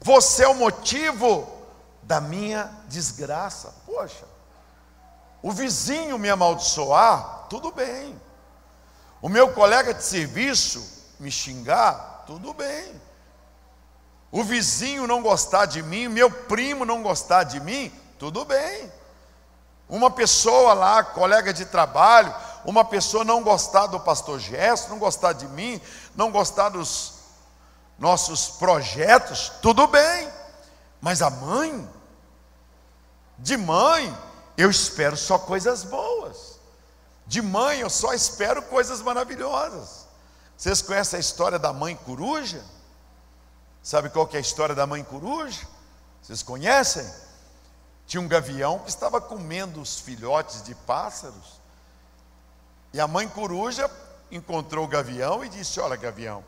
você 0.01 0.45
é 0.45 0.49
o 0.49 0.55
motivo 0.55 1.47
da 2.03 2.23
minha 2.23 2.71
desgraça. 2.89 3.75
Poxa, 3.85 4.36
o 5.47 5.53
vizinho 5.53 6.19
me 6.19 6.29
amaldiçoar, 6.29 7.47
tudo 7.49 7.71
bem. 7.71 8.21
O 9.23 9.29
meu 9.29 9.53
colega 9.53 9.95
de 9.95 10.03
serviço 10.03 10.85
me 11.21 11.31
xingar, 11.31 12.25
tudo 12.27 12.53
bem. 12.53 13.01
O 14.33 14.43
vizinho 14.43 15.07
não 15.07 15.23
gostar 15.23 15.67
de 15.67 15.85
mim, 15.85 16.09
meu 16.09 16.29
primo 16.29 16.85
não 16.85 17.01
gostar 17.01 17.45
de 17.45 17.61
mim, 17.61 17.93
tudo 18.19 18.45
bem. 18.45 18.93
Uma 19.89 20.11
pessoa 20.11 20.75
lá, 20.75 21.05
colega 21.05 21.53
de 21.53 21.65
trabalho, 21.65 22.35
uma 22.65 22.85
pessoa 22.85 23.25
não 23.25 23.45
gostar 23.45 23.87
do 23.87 24.01
pastor 24.01 24.41
Gesto, 24.41 24.91
não 24.91 24.99
gostar 24.99 25.33
de 25.33 25.47
mim, 25.47 25.81
não 26.17 26.33
gostar 26.33 26.71
dos 26.71 27.21
nossos 27.97 28.49
projetos, 28.49 29.53
tudo 29.63 29.87
bem. 29.87 30.29
Mas 31.01 31.23
a 31.23 31.31
mãe, 31.31 31.89
de 33.39 33.57
mãe, 33.57 34.13
eu 34.57 34.71
espero 34.71 35.17
só 35.17 35.39
coisas 35.39 35.83
boas. 35.85 36.59
De 37.27 37.43
mãe, 37.43 37.81
eu 37.81 37.91
só 37.91 38.13
espero 38.13 38.63
coisas 38.63 39.03
maravilhosas. 39.03 40.07
Vocês 40.57 40.81
conhecem 40.81 41.19
a 41.19 41.21
história 41.21 41.59
da 41.59 41.73
mãe 41.73 41.97
coruja? 41.97 42.65
Sabe 43.83 44.09
qual 44.09 44.27
que 44.27 44.37
é 44.37 44.39
a 44.39 44.41
história 44.41 44.75
da 44.75 44.87
mãe 44.87 45.05
coruja? 45.05 45.67
Vocês 46.23 46.43
conhecem? 46.43 47.09
Tinha 48.07 48.21
um 48.21 48.29
gavião 48.29 48.79
que 48.79 48.89
estava 48.89 49.21
comendo 49.21 49.81
os 49.81 50.01
filhotes 50.01 50.63
de 50.63 50.75
pássaros. 50.75 51.61
E 52.93 53.01
a 53.01 53.07
mãe 53.07 53.29
coruja 53.29 53.91
encontrou 54.31 54.85
o 54.85 54.89
gavião 54.89 55.45
e 55.45 55.49
disse: 55.49 55.79
Olha, 55.81 55.97
gavião, 55.97 56.45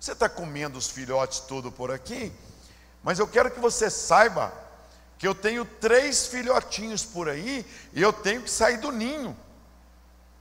você 0.00 0.12
está 0.12 0.28
comendo 0.28 0.78
os 0.78 0.88
filhotes 0.88 1.40
todo 1.40 1.70
por 1.70 1.90
aqui, 1.90 2.32
mas 3.02 3.18
eu 3.18 3.28
quero 3.28 3.50
que 3.50 3.60
você 3.60 3.88
saiba 3.88 4.52
que 5.22 5.28
eu 5.28 5.36
tenho 5.36 5.64
três 5.64 6.26
filhotinhos 6.26 7.04
por 7.04 7.28
aí 7.28 7.64
e 7.92 8.02
eu 8.02 8.12
tenho 8.12 8.42
que 8.42 8.50
sair 8.50 8.78
do 8.78 8.90
ninho 8.90 9.36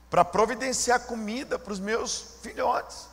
para 0.09 0.25
providenciar 0.25 1.01
comida 1.01 1.59
para 1.59 1.71
os 1.71 1.79
meus 1.79 2.39
filhotes. 2.41 3.07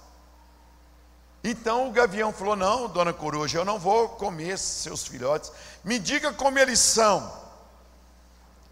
Então 1.45 1.87
o 1.87 1.93
gavião 1.93 2.33
falou: 2.33 2.57
Não, 2.57 2.89
dona 2.89 3.13
coruja, 3.13 3.59
eu 3.59 3.67
não 3.67 3.79
vou 3.79 4.09
comer 4.09 4.57
seus 4.57 5.07
filhotes. 5.07 5.53
Me 5.85 5.99
diga 5.99 6.33
como 6.33 6.59
eles 6.59 6.79
são. 6.79 7.31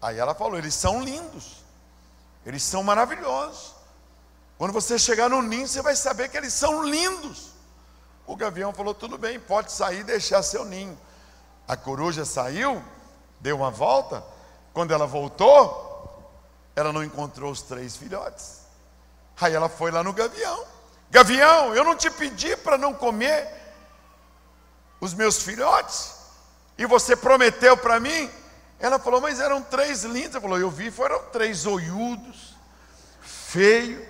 Aí 0.01 0.17
ela 0.17 0.33
falou: 0.33 0.57
Eles 0.57 0.73
são 0.73 0.99
lindos, 1.03 1.63
eles 2.47 2.63
são 2.63 2.81
maravilhosos. 2.81 3.75
Quando 4.57 4.73
você 4.73 4.97
chegar 4.97 5.29
no 5.29 5.43
ninho, 5.43 5.67
você 5.67 5.83
vai 5.83 5.95
saber 5.95 6.29
que 6.29 6.37
eles 6.37 6.53
são 6.53 6.81
lindos. 6.81 7.51
O 8.25 8.35
gavião 8.35 8.73
falou: 8.73 8.95
Tudo 8.95 9.19
bem, 9.19 9.39
pode 9.39 9.71
sair 9.71 9.99
e 9.99 10.03
deixar 10.03 10.41
seu 10.41 10.65
ninho. 10.65 10.97
A 11.67 11.75
coruja 11.75 12.23
saiu, 12.25 12.83
deu 13.39 13.57
uma 13.57 13.69
volta. 13.69 14.23
Quando 14.73 14.93
ela 14.93 15.05
voltou, 15.05 15.85
ela 16.75 16.93
não 16.93 17.03
encontrou 17.03 17.51
os 17.51 17.61
três 17.61 17.97
filhotes. 17.97 18.61
Aí 19.39 19.53
ela 19.53 19.67
foi 19.67 19.91
lá 19.91 20.03
no 20.03 20.13
gavião. 20.13 20.65
Gavião, 21.09 21.75
eu 21.75 21.83
não 21.83 21.95
te 21.95 22.09
pedi 22.09 22.55
para 22.57 22.77
não 22.77 22.93
comer 22.93 23.47
os 24.99 25.13
meus 25.13 25.41
filhotes, 25.41 26.15
e 26.77 26.85
você 26.85 27.15
prometeu 27.15 27.77
para 27.77 27.99
mim. 27.99 28.29
Ela 28.79 28.99
falou, 28.99 29.21
mas 29.21 29.39
eram 29.39 29.61
três 29.61 30.03
lindos. 30.03 30.33
Ela 30.33 30.41
falou, 30.41 30.59
eu 30.59 30.69
vi, 30.69 30.91
foram 30.91 31.19
três 31.31 31.65
olhudos, 31.65 32.55
feio. 33.21 34.07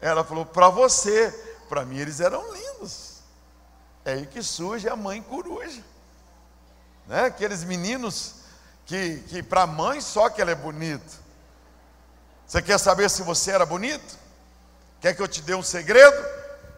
Ela 0.00 0.24
falou, 0.24 0.44
para 0.44 0.68
você, 0.68 1.30
para 1.68 1.84
mim 1.84 1.98
eles 1.98 2.20
eram 2.20 2.52
lindos. 2.52 3.22
É 4.04 4.12
aí 4.12 4.26
que 4.26 4.42
surge 4.42 4.88
a 4.88 4.96
mãe 4.96 5.22
coruja. 5.22 5.82
Né? 7.06 7.26
Aqueles 7.26 7.64
meninos 7.64 8.34
que, 8.86 9.18
que 9.28 9.42
para 9.42 9.62
a 9.62 9.66
mãe 9.66 10.00
só 10.00 10.28
que 10.28 10.40
ela 10.40 10.50
é 10.50 10.54
bonito. 10.54 11.22
Você 12.46 12.60
quer 12.60 12.78
saber 12.78 13.08
se 13.10 13.22
você 13.22 13.50
era 13.50 13.64
bonito? 13.64 14.18
Quer 15.00 15.14
que 15.14 15.22
eu 15.22 15.28
te 15.28 15.42
dê 15.42 15.54
um 15.54 15.62
segredo? 15.62 16.24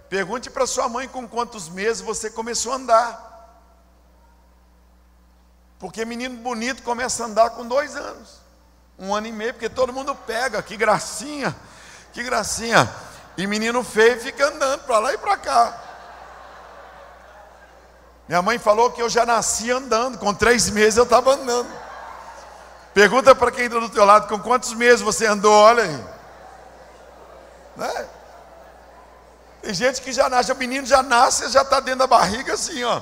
Pergunte 0.09 0.49
para 0.49 0.67
sua 0.67 0.89
mãe 0.89 1.09
com 1.09 1.29
quantos 1.29 1.69
meses 1.69 2.01
você 2.01 2.31
começou 2.31 2.73
a 2.73 2.77
andar. 2.77 3.27
Porque 5.79 6.05
menino 6.05 6.37
bonito 6.37 6.83
começa 6.83 7.23
a 7.23 7.27
andar 7.27 7.51
com 7.51 7.67
dois 7.67 7.95
anos, 7.97 8.41
um 8.99 9.15
ano 9.15 9.27
e 9.27 9.33
meio, 9.33 9.53
porque 9.53 9.69
todo 9.69 9.93
mundo 9.93 10.15
pega, 10.15 10.63
que 10.63 10.77
gracinha, 10.77 11.55
que 12.13 12.23
gracinha. 12.23 12.91
E 13.37 13.47
menino 13.47 13.85
feio 13.85 14.19
fica 14.21 14.47
andando 14.47 14.83
para 14.85 14.99
lá 14.99 15.13
e 15.13 15.19
para 15.19 15.37
cá. 15.37 15.86
Minha 18.29 18.43
mãe 18.43 18.59
falou 18.59 18.91
que 18.91 19.01
eu 19.01 19.09
já 19.09 19.25
nasci 19.25 19.71
andando, 19.71 20.19
com 20.19 20.35
três 20.35 20.69
meses 20.69 20.97
eu 20.97 21.05
estava 21.05 21.35
andando. 21.35 21.71
Pergunta 22.93 23.35
para 23.35 23.53
quem 23.53 23.67
está 23.67 23.79
do 23.79 23.89
teu 23.89 24.05
lado, 24.05 24.27
com 24.27 24.39
quantos 24.39 24.73
meses 24.73 25.01
você 25.01 25.27
andou, 25.27 25.53
olha 25.53 25.85
aí. 25.85 26.05
Né? 27.77 28.09
Tem 29.63 29.75
gente 29.75 30.01
que 30.01 30.13
já 30.13 30.29
nasce, 30.29 30.51
o 30.51 30.57
menino 30.57 30.87
já 30.87 31.03
nasce, 31.03 31.49
já 31.51 31.63
está 31.63 31.79
dentro 31.79 32.01
da 32.01 32.07
barriga 32.07 32.55
assim, 32.55 32.83
ó. 32.85 33.01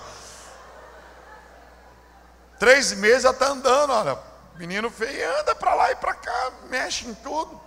Três 2.59 2.93
meses 2.93 3.23
já 3.23 3.31
está 3.31 3.49
andando, 3.49 3.93
olha. 3.93 4.19
Menino 4.57 4.91
feio 4.91 5.41
anda 5.41 5.55
para 5.55 5.75
lá 5.75 5.91
e 5.91 5.97
para 5.97 6.15
cá, 6.15 6.53
mexe 6.69 7.07
em 7.07 7.15
tudo. 7.15 7.61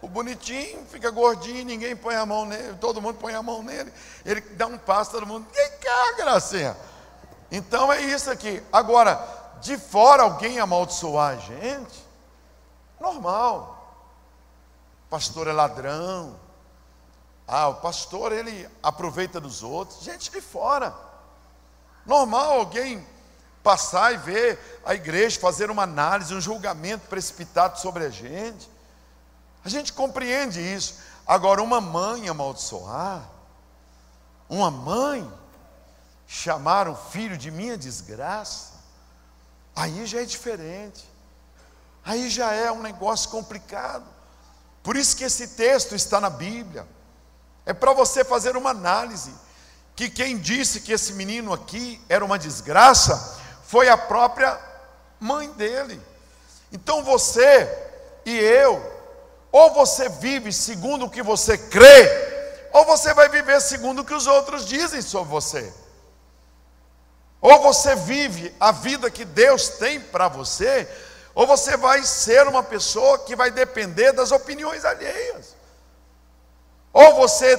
O 0.00 0.08
bonitinho 0.08 0.86
fica 0.86 1.10
gordinho, 1.10 1.64
ninguém 1.64 1.96
põe 1.96 2.14
a 2.14 2.24
mão 2.24 2.44
nele, 2.44 2.76
todo 2.80 3.02
mundo 3.02 3.18
põe 3.18 3.34
a 3.34 3.42
mão 3.42 3.62
nele. 3.62 3.92
Ele 4.24 4.40
dá 4.40 4.66
um 4.66 4.78
passo, 4.78 5.10
todo 5.10 5.26
mundo, 5.26 5.46
quem 5.52 5.70
quer, 5.78 6.16
gracinha? 6.16 6.76
Então 7.50 7.92
é 7.92 8.00
isso 8.02 8.30
aqui. 8.30 8.62
Agora, 8.72 9.18
de 9.60 9.76
fora 9.76 10.22
alguém 10.22 10.60
amaldiçoar 10.60 11.32
a 11.32 11.36
gente, 11.36 12.06
normal 13.00 13.78
pastor 15.08 15.46
é 15.48 15.52
ladrão. 15.52 16.38
Ah, 17.46 17.68
o 17.68 17.76
pastor 17.76 18.32
ele 18.32 18.68
aproveita 18.82 19.40
dos 19.40 19.62
outros. 19.62 20.02
Gente 20.02 20.30
de 20.30 20.40
fora. 20.40 20.94
Normal 22.04 22.60
alguém 22.60 23.06
passar 23.62 24.12
e 24.12 24.18
ver 24.18 24.80
a 24.84 24.94
igreja 24.94 25.40
fazer 25.40 25.70
uma 25.70 25.82
análise, 25.82 26.34
um 26.34 26.40
julgamento 26.40 27.08
precipitado 27.08 27.78
sobre 27.78 28.04
a 28.04 28.10
gente. 28.10 28.68
A 29.68 29.70
gente 29.70 29.92
compreende 29.92 30.58
isso. 30.62 30.94
Agora, 31.26 31.62
uma 31.62 31.78
mãe 31.78 32.26
amaldiçoar, 32.26 33.22
uma 34.48 34.70
mãe 34.70 35.30
chamar 36.26 36.88
o 36.88 36.96
filho 36.96 37.36
de 37.36 37.50
minha 37.50 37.76
desgraça, 37.76 38.72
aí 39.76 40.06
já 40.06 40.22
é 40.22 40.24
diferente. 40.24 41.06
Aí 42.02 42.30
já 42.30 42.50
é 42.54 42.72
um 42.72 42.80
negócio 42.80 43.28
complicado. 43.28 44.06
Por 44.82 44.96
isso 44.96 45.14
que 45.14 45.24
esse 45.24 45.48
texto 45.48 45.94
está 45.94 46.18
na 46.18 46.30
Bíblia. 46.30 46.88
É 47.66 47.74
para 47.74 47.92
você 47.92 48.24
fazer 48.24 48.56
uma 48.56 48.70
análise. 48.70 49.34
Que 49.94 50.08
quem 50.08 50.38
disse 50.38 50.80
que 50.80 50.92
esse 50.92 51.12
menino 51.12 51.52
aqui 51.52 52.02
era 52.08 52.24
uma 52.24 52.38
desgraça 52.38 53.38
foi 53.64 53.90
a 53.90 53.98
própria 53.98 54.58
mãe 55.20 55.52
dele. 55.52 56.00
Então 56.72 57.04
você 57.04 57.68
e 58.24 58.34
eu, 58.34 58.97
ou 59.50 59.72
você 59.72 60.08
vive 60.08 60.52
segundo 60.52 61.06
o 61.06 61.10
que 61.10 61.22
você 61.22 61.56
crê, 61.56 62.68
ou 62.72 62.84
você 62.84 63.14
vai 63.14 63.28
viver 63.28 63.60
segundo 63.60 64.00
o 64.00 64.04
que 64.04 64.14
os 64.14 64.26
outros 64.26 64.66
dizem 64.66 65.00
sobre 65.00 65.30
você. 65.30 65.72
Ou 67.40 67.62
você 67.62 67.94
vive 67.94 68.54
a 68.58 68.72
vida 68.72 69.10
que 69.10 69.24
Deus 69.24 69.68
tem 69.68 70.00
para 70.00 70.28
você, 70.28 70.88
ou 71.34 71.46
você 71.46 71.76
vai 71.76 72.02
ser 72.02 72.46
uma 72.46 72.62
pessoa 72.62 73.20
que 73.20 73.36
vai 73.36 73.50
depender 73.50 74.12
das 74.12 74.32
opiniões 74.32 74.84
alheias. 74.84 75.56
Ou 76.92 77.14
você 77.14 77.58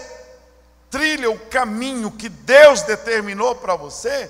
trilha 0.89 1.29
o 1.31 1.39
caminho 1.39 2.11
que 2.11 2.27
Deus 2.29 2.81
determinou 2.81 3.55
para 3.55 3.75
você, 3.75 4.29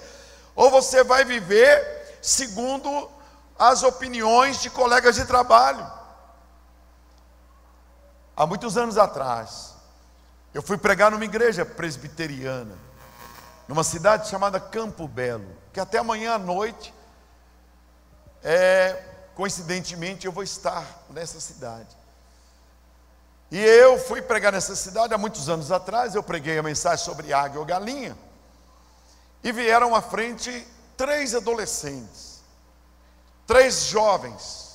ou 0.56 0.70
você 0.70 1.04
vai 1.04 1.26
viver 1.26 2.20
segundo 2.22 3.10
as 3.58 3.82
opiniões 3.84 4.62
de 4.62 4.70
colegas 4.70 5.16
de 5.16 5.26
trabalho. 5.26 5.99
Há 8.40 8.48
muitos 8.48 8.78
anos 8.78 8.98
atrás, 8.98 9.76
eu 10.54 10.62
fui 10.62 10.78
pregar 10.78 11.12
numa 11.12 11.26
igreja 11.26 11.66
presbiteriana, 11.66 12.74
numa 13.68 13.84
cidade 13.84 14.30
chamada 14.30 14.62
Campo 14.62 15.10
Belo, 15.10 15.58
que 15.74 15.80
até 15.82 15.98
amanhã 15.98 16.36
à 16.36 16.40
noite, 16.40 16.94
é, 18.42 18.94
coincidentemente, 19.36 20.26
eu 20.26 20.32
vou 20.32 20.42
estar 20.42 21.04
nessa 21.10 21.38
cidade. 21.42 21.90
E 23.52 23.60
eu 23.60 24.00
fui 24.00 24.22
pregar 24.22 24.54
nessa 24.54 24.74
cidade 24.74 25.14
há 25.14 25.18
muitos 25.18 25.50
anos 25.50 25.70
atrás, 25.70 26.16
eu 26.16 26.24
preguei 26.24 26.58
a 26.58 26.64
mensagem 26.64 27.04
sobre 27.04 27.34
águia 27.34 27.60
ou 27.60 27.66
galinha. 27.66 28.18
E 29.44 29.52
vieram 29.52 29.94
à 29.94 30.02
frente 30.02 30.66
três 30.96 31.36
adolescentes, 31.36 32.40
três 33.46 33.88
jovens. 33.88 34.69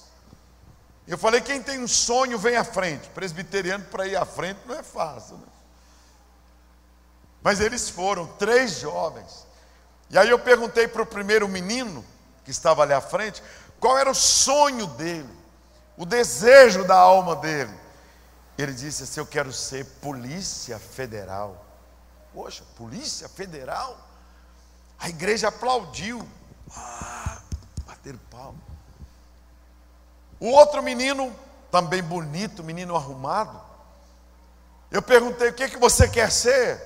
Eu 1.07 1.19
falei: 1.19 1.41
quem 1.41 1.63
tem 1.63 1.79
um 1.81 1.89
sonho, 1.89 2.39
vem 2.39 2.57
à 2.57 2.65
frente. 2.65 3.09
Presbiteriano 3.11 3.85
para 3.85 4.07
ir 4.07 4.17
à 4.17 4.25
frente 4.25 4.61
não 4.67 4.75
é 4.75 4.83
fácil. 4.83 5.37
Né? 5.37 5.47
Mas 7.43 7.61
eles 7.61 7.91
foram, 7.91 8.27
três 8.27 8.81
jovens. 8.81 9.47
E 10.09 10.19
aí 10.19 10.31
eu 10.31 10.39
perguntei 10.39 10.89
para 10.89 11.03
o 11.03 11.07
primeiro 11.07 11.47
menino, 11.49 12.05
que 12.45 12.51
estava 12.51 12.83
ali 12.83 12.93
à 12.93 13.01
frente, 13.01 13.43
qual 13.79 13.99
era 13.99 14.11
o 14.11 14.15
sonho 14.15 14.87
dele, 14.87 15.29
o 15.97 16.07
desejo 16.07 16.85
da 16.85 16.97
alma 16.97 17.37
dele. 17.37 17.75
Ele 18.57 18.73
disse 18.73 19.03
assim: 19.03 19.21
Eu 19.21 19.27
quero 19.27 19.53
ser 19.53 19.85
polícia 20.01 20.79
federal. 20.79 21.65
Poxa, 22.33 22.65
polícia 22.77 23.29
federal? 23.29 23.99
A 24.99 25.09
igreja 25.09 25.49
aplaudiu. 25.49 26.27
Ah, 26.75 27.43
bater 27.87 28.17
palma. 28.31 28.74
O 30.41 30.49
outro 30.51 30.83
menino, 30.83 31.35
também 31.71 32.03
bonito, 32.03 32.63
menino 32.63 32.97
arrumado. 32.97 33.61
Eu 34.91 35.03
perguntei: 35.03 35.51
O 35.51 35.55
que, 35.55 35.65
é 35.65 35.69
que 35.69 35.79
você 35.79 36.09
quer 36.09 36.31
ser? 36.31 36.81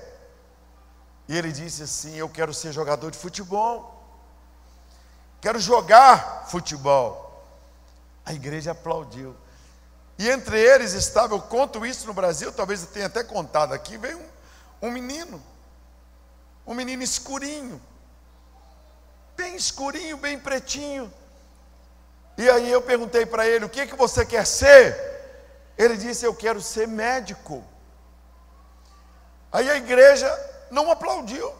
E 1.28 1.36
ele 1.36 1.52
disse 1.52 1.82
assim: 1.82 2.14
Eu 2.16 2.28
quero 2.28 2.54
ser 2.54 2.72
jogador 2.72 3.10
de 3.10 3.18
futebol. 3.18 3.94
Quero 5.40 5.58
jogar 5.58 6.46
futebol. 6.48 7.46
A 8.24 8.32
igreja 8.32 8.72
aplaudiu. 8.72 9.36
E 10.18 10.28
entre 10.28 10.60
eles 10.60 10.94
estava, 10.94 11.34
eu 11.34 11.40
conto 11.40 11.86
isso 11.86 12.06
no 12.06 12.12
Brasil, 12.12 12.52
talvez 12.52 12.82
eu 12.82 12.88
tenha 12.88 13.06
até 13.06 13.22
contado 13.22 13.72
aqui, 13.72 13.96
veio 13.96 14.18
um, 14.82 14.88
um 14.88 14.90
menino, 14.90 15.40
um 16.66 16.74
menino 16.74 17.04
escurinho, 17.04 17.80
bem 19.36 19.54
escurinho, 19.54 20.16
bem 20.16 20.36
pretinho. 20.36 21.12
E 22.38 22.48
aí 22.48 22.70
eu 22.70 22.80
perguntei 22.80 23.26
para 23.26 23.44
ele: 23.46 23.64
o 23.64 23.68
que, 23.68 23.84
que 23.84 23.96
você 23.96 24.24
quer 24.24 24.46
ser? 24.46 24.96
Ele 25.76 25.96
disse: 25.96 26.24
eu 26.24 26.32
quero 26.32 26.62
ser 26.62 26.86
médico. 26.86 27.64
Aí 29.50 29.68
a 29.68 29.76
igreja 29.76 30.30
não 30.70 30.88
aplaudiu. 30.88 31.52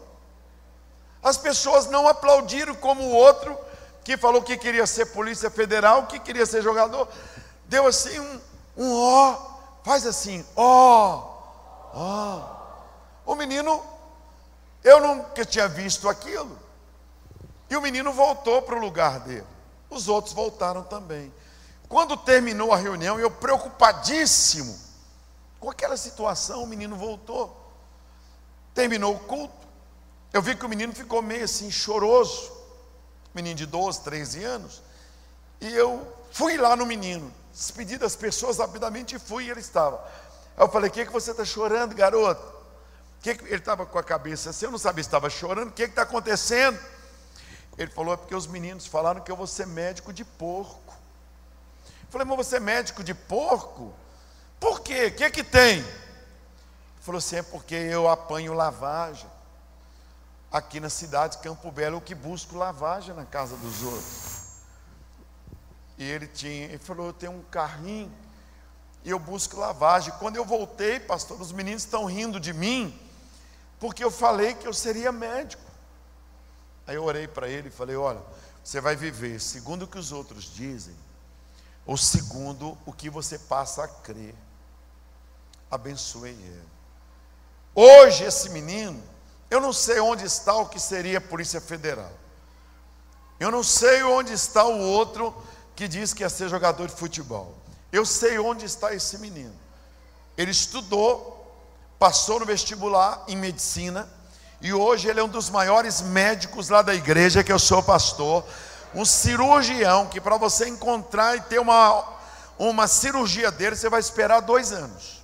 As 1.20 1.36
pessoas 1.36 1.90
não 1.90 2.06
aplaudiram 2.06 2.76
como 2.76 3.02
o 3.02 3.12
outro 3.12 3.58
que 4.04 4.16
falou 4.16 4.40
que 4.40 4.56
queria 4.56 4.86
ser 4.86 5.06
polícia 5.06 5.50
federal, 5.50 6.06
que 6.06 6.20
queria 6.20 6.46
ser 6.46 6.62
jogador. 6.62 7.08
Deu 7.64 7.84
assim 7.84 8.18
um, 8.20 8.40
um 8.76 8.94
ó, 8.94 9.36
faz 9.82 10.06
assim, 10.06 10.46
ó, 10.54 11.24
ó. 11.92 12.56
O 13.26 13.34
menino, 13.34 13.82
eu 14.84 15.00
nunca 15.00 15.44
tinha 15.44 15.66
visto 15.66 16.08
aquilo. 16.08 16.56
E 17.68 17.76
o 17.76 17.82
menino 17.82 18.12
voltou 18.12 18.62
para 18.62 18.76
o 18.76 18.80
lugar 18.80 19.20
dele. 19.20 19.57
Os 19.90 20.08
outros 20.08 20.34
voltaram 20.34 20.82
também. 20.82 21.32
Quando 21.88 22.16
terminou 22.16 22.72
a 22.72 22.76
reunião, 22.76 23.18
eu 23.18 23.30
preocupadíssimo 23.30 24.78
com 25.58 25.70
aquela 25.70 25.96
situação, 25.96 26.62
o 26.62 26.66
menino 26.66 26.96
voltou. 26.96 27.56
Terminou 28.74 29.14
o 29.14 29.18
culto. 29.20 29.66
Eu 30.32 30.42
vi 30.42 30.54
que 30.54 30.66
o 30.66 30.68
menino 30.68 30.92
ficou 30.92 31.22
meio 31.22 31.44
assim, 31.44 31.70
choroso. 31.70 32.52
Menino 33.34 33.56
de 33.56 33.66
12, 33.66 34.02
13 34.02 34.44
anos. 34.44 34.82
E 35.60 35.74
eu 35.74 36.06
fui 36.30 36.56
lá 36.56 36.76
no 36.76 36.86
menino 36.86 37.32
despedi 37.58 37.98
das 37.98 38.14
pessoas 38.14 38.58
rapidamente 38.58 39.16
e 39.16 39.18
fui 39.18 39.44
e 39.44 39.50
ele 39.50 39.60
estava. 39.60 39.96
Aí 40.56 40.64
eu 40.64 40.68
falei: 40.68 40.88
O 40.88 40.92
que, 40.92 41.04
que 41.04 41.12
você 41.12 41.32
está 41.32 41.44
chorando, 41.44 41.94
garoto? 41.94 42.56
Que 43.20 43.34
que... 43.34 43.44
Ele 43.44 43.56
estava 43.56 43.84
com 43.84 43.98
a 43.98 44.04
cabeça 44.04 44.50
assim, 44.50 44.66
eu 44.66 44.70
não 44.70 44.78
sabia 44.78 45.02
se 45.02 45.08
estava 45.08 45.28
chorando, 45.28 45.70
o 45.70 45.72
que 45.72 45.82
está 45.82 46.02
acontecendo? 46.02 46.78
Ele 47.78 47.90
falou: 47.92 48.12
É 48.12 48.16
porque 48.16 48.34
os 48.34 48.48
meninos 48.48 48.86
falaram 48.86 49.20
que 49.20 49.30
eu 49.30 49.36
vou 49.36 49.46
ser 49.46 49.66
médico 49.66 50.12
de 50.12 50.24
porco. 50.24 50.92
Eu 51.86 52.10
falei: 52.10 52.26
Mas 52.26 52.36
você 52.36 52.56
é 52.56 52.60
médico 52.60 53.04
de 53.04 53.14
porco? 53.14 53.94
Por 54.58 54.80
quê? 54.80 55.06
O 55.06 55.14
que, 55.14 55.30
que 55.30 55.44
tem? 55.44 55.78
Ele 55.78 55.86
falou 57.00 57.20
assim: 57.20 57.36
É 57.36 57.42
porque 57.42 57.76
eu 57.76 58.08
apanho 58.08 58.52
lavagem. 58.52 59.30
Aqui 60.50 60.80
na 60.80 60.88
cidade 60.88 61.36
de 61.36 61.42
Campo 61.42 61.70
Belo, 61.70 61.96
eu 61.96 62.00
que 62.00 62.14
busco 62.14 62.56
lavagem 62.56 63.14
na 63.14 63.26
casa 63.26 63.54
dos 63.56 63.82
outros. 63.82 64.38
E 65.96 66.04
ele 66.04 66.26
tinha, 66.26 66.64
ele 66.64 66.78
falou: 66.78 67.06
Eu 67.06 67.12
tenho 67.12 67.32
um 67.32 67.42
carrinho 67.42 68.12
e 69.04 69.10
eu 69.10 69.20
busco 69.20 69.56
lavagem. 69.56 70.12
Quando 70.18 70.34
eu 70.34 70.44
voltei, 70.44 70.98
pastor, 70.98 71.40
os 71.40 71.52
meninos 71.52 71.84
estão 71.84 72.06
rindo 72.06 72.40
de 72.40 72.52
mim, 72.52 72.98
porque 73.78 74.02
eu 74.02 74.10
falei 74.10 74.54
que 74.54 74.66
eu 74.66 74.72
seria 74.72 75.12
médico. 75.12 75.67
Aí 76.88 76.96
eu 76.96 77.04
orei 77.04 77.28
para 77.28 77.46
ele 77.46 77.68
e 77.68 77.70
falei: 77.70 77.94
Olha, 77.94 78.22
você 78.64 78.80
vai 78.80 78.96
viver 78.96 79.38
segundo 79.40 79.82
o 79.82 79.86
que 79.86 79.98
os 79.98 80.10
outros 80.10 80.44
dizem, 80.44 80.96
ou 81.84 81.98
segundo 81.98 82.78
o 82.86 82.92
que 82.94 83.10
você 83.10 83.38
passa 83.38 83.84
a 83.84 83.88
crer. 83.88 84.34
Abençoei 85.70 86.32
ele. 86.32 86.68
Hoje, 87.74 88.24
esse 88.24 88.48
menino, 88.48 89.02
eu 89.50 89.60
não 89.60 89.70
sei 89.70 90.00
onde 90.00 90.24
está 90.24 90.54
o 90.56 90.66
que 90.66 90.80
seria 90.80 91.18
a 91.18 91.20
Polícia 91.20 91.60
Federal. 91.60 92.10
Eu 93.38 93.50
não 93.50 93.62
sei 93.62 94.02
onde 94.02 94.32
está 94.32 94.64
o 94.64 94.80
outro 94.80 95.36
que 95.76 95.86
diz 95.86 96.14
que 96.14 96.22
ia 96.22 96.30
ser 96.30 96.48
jogador 96.48 96.88
de 96.88 96.96
futebol. 96.96 97.54
Eu 97.92 98.06
sei 98.06 98.38
onde 98.38 98.64
está 98.64 98.94
esse 98.94 99.18
menino. 99.18 99.54
Ele 100.38 100.50
estudou, 100.50 101.54
passou 101.98 102.40
no 102.40 102.46
vestibular 102.46 103.24
em 103.28 103.36
medicina 103.36 104.08
e 104.60 104.72
hoje 104.72 105.08
ele 105.08 105.20
é 105.20 105.22
um 105.22 105.28
dos 105.28 105.50
maiores 105.50 106.00
médicos 106.00 106.68
lá 106.68 106.82
da 106.82 106.94
igreja 106.94 107.44
que 107.44 107.52
eu 107.52 107.58
sou 107.58 107.82
pastor, 107.82 108.44
um 108.94 109.04
cirurgião 109.04 110.06
que 110.06 110.20
para 110.20 110.36
você 110.36 110.68
encontrar 110.68 111.36
e 111.36 111.40
ter 111.42 111.60
uma 111.60 112.18
uma 112.58 112.88
cirurgia 112.88 113.52
dele 113.52 113.76
você 113.76 113.88
vai 113.88 114.00
esperar 114.00 114.40
dois 114.40 114.72
anos. 114.72 115.22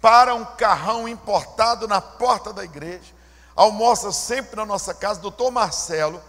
Para 0.00 0.34
um 0.34 0.44
carrão 0.44 1.08
importado 1.08 1.88
na 1.88 2.00
porta 2.00 2.52
da 2.52 2.62
igreja, 2.62 3.14
almoça 3.54 4.12
sempre 4.12 4.56
na 4.56 4.66
nossa 4.66 4.92
casa, 4.92 5.20
doutor 5.20 5.50
Marcelo. 5.50 6.22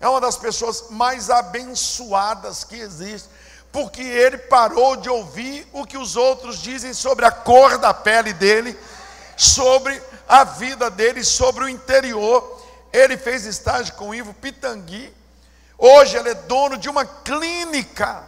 É 0.00 0.08
uma 0.08 0.20
das 0.20 0.36
pessoas 0.36 0.90
mais 0.90 1.30
abençoadas 1.30 2.64
que 2.64 2.74
existe, 2.74 3.28
porque 3.70 4.02
ele 4.02 4.36
parou 4.36 4.96
de 4.96 5.08
ouvir 5.08 5.66
o 5.72 5.86
que 5.86 5.96
os 5.96 6.16
outros 6.16 6.58
dizem 6.58 6.92
sobre 6.92 7.24
a 7.24 7.30
cor 7.30 7.78
da 7.78 7.94
pele 7.94 8.32
dele, 8.32 8.76
sobre 9.36 10.02
a 10.28 10.44
vida 10.44 10.90
dele, 10.90 11.24
sobre 11.24 11.64
o 11.64 11.68
interior. 11.68 12.60
Ele 12.92 13.16
fez 13.16 13.44
estágio 13.44 13.94
com 13.94 14.10
o 14.10 14.14
Ivo 14.14 14.34
Pitangui. 14.34 15.12
Hoje 15.78 16.16
ele 16.16 16.30
é 16.30 16.34
dono 16.34 16.76
de 16.76 16.88
uma 16.88 17.04
clínica. 17.04 18.24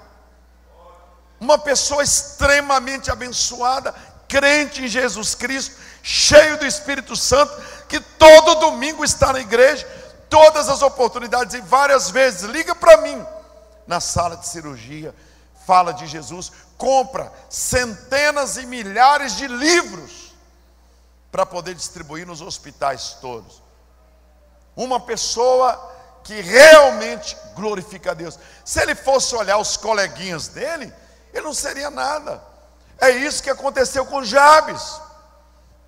Uma 1.39 1.59
pessoa 1.59 2.03
extremamente 2.03 3.11
abençoada, 3.11 3.95
crente 4.29 4.85
em 4.85 4.89
Jesus 4.89 5.35
Cristo, 5.35 5.77
cheio 6.03 6.57
do 6.59 6.67
Espírito 6.67 7.15
Santo, 7.15 7.53
que 7.89 8.01
todo 8.01 8.61
domingo 8.61 9.05
está 9.05 9.33
na 9.33 9.41
igreja 9.41 9.87
todas 10.35 10.69
as 10.69 10.83
oportunidades 10.83 11.55
e 11.55 11.61
várias 11.61 12.11
vezes 12.11 12.43
liga 12.43 12.75
para 12.75 12.97
mim 13.03 13.25
na 13.87 14.01
sala 14.01 14.37
de 14.37 14.49
cirurgia, 14.49 15.15
fala 15.67 15.93
de 15.93 16.09
Jesus, 16.09 16.51
compra 16.77 17.33
centenas 17.49 18.57
e 18.57 18.67
milhares 18.67 19.37
de 19.37 19.47
livros 19.47 20.24
para 21.35 21.45
poder 21.45 21.75
distribuir 21.75 22.25
nos 22.25 22.41
hospitais 22.41 23.17
todos. 23.21 23.61
Uma 24.77 25.01
pessoa 25.01 25.93
que 26.23 26.41
realmente 26.41 27.37
glorifica 27.57 28.13
a 28.13 28.15
Deus. 28.15 28.39
Se 28.65 28.81
ele 28.81 28.95
fosse 28.95 29.35
olhar 29.35 29.59
os 29.59 29.77
coleguinhas 29.77 30.47
dele, 30.47 30.95
ele 31.33 31.45
não 31.45 31.53
seria 31.53 31.91
nada. 31.91 32.41
É 33.01 33.11
isso 33.11 33.43
que 33.43 33.51
aconteceu 33.51 34.07
com 34.07 34.23
Jabes. 34.23 34.81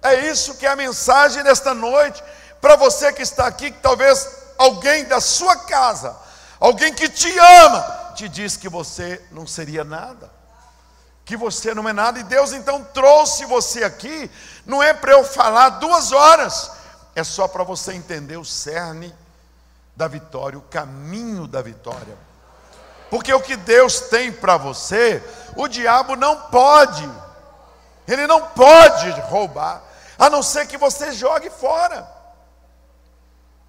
É 0.03 0.29
isso 0.29 0.57
que 0.57 0.67
é 0.67 0.71
a 0.71 0.75
mensagem 0.75 1.45
desta 1.45 1.73
noite. 1.73 2.21
Para 2.61 2.75
você 2.75 3.13
que 3.13 3.23
está 3.23 3.47
aqui, 3.47 3.71
que 3.71 3.79
talvez 3.79 4.29
alguém 4.59 5.05
da 5.05 5.21
sua 5.21 5.55
casa, 5.59 6.17
alguém 6.59 6.93
que 6.93 7.09
te 7.09 7.33
ama, 7.39 8.15
te 8.17 8.29
diz 8.29 8.57
que 8.57 8.69
você 8.69 9.25
não 9.31 9.47
seria 9.47 9.85
nada, 9.85 10.29
que 11.25 11.37
você 11.37 11.73
não 11.73 11.89
é 11.89 11.93
nada, 11.93 12.19
e 12.19 12.25
Deus 12.25 12.53
então 12.53 12.83
trouxe 12.83 13.45
você 13.45 13.85
aqui, 13.85 14.29
não 14.67 14.83
é 14.83 14.93
para 14.93 15.13
eu 15.13 15.25
falar 15.25 15.71
duas 15.71 16.13
horas, 16.13 16.73
é 17.15 17.23
só 17.23 17.47
para 17.47 17.63
você 17.63 17.93
entender 17.93 18.37
o 18.37 18.45
cerne 18.45 19.15
da 19.95 20.09
vitória, 20.09 20.59
o 20.59 20.63
caminho 20.63 21.47
da 21.47 21.63
vitória. 21.63 22.19
Porque 23.09 23.33
o 23.33 23.41
que 23.41 23.57
Deus 23.57 24.01
tem 24.01 24.33
para 24.33 24.57
você, 24.57 25.23
o 25.57 25.69
diabo 25.69 26.17
não 26.17 26.37
pode. 26.51 27.09
Ele 28.07 28.27
não 28.27 28.43
pode 28.49 29.09
roubar, 29.23 29.83
a 30.19 30.29
não 30.29 30.43
ser 30.43 30.67
que 30.67 30.77
você 30.77 31.13
jogue 31.13 31.49
fora. 31.49 32.07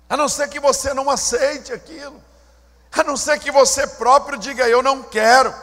A 0.10 0.18
não 0.18 0.28
ser 0.28 0.48
que 0.48 0.60
você 0.60 0.94
não 0.94 1.10
aceite 1.10 1.72
aquilo. 1.72 2.22
A 2.92 3.04
não 3.04 3.16
ser 3.18 3.40
que 3.40 3.52
você 3.52 3.86
próprio 3.86 4.38
diga 4.38 4.68
eu 4.68 4.82
não 4.82 5.04
quero. 5.04 5.54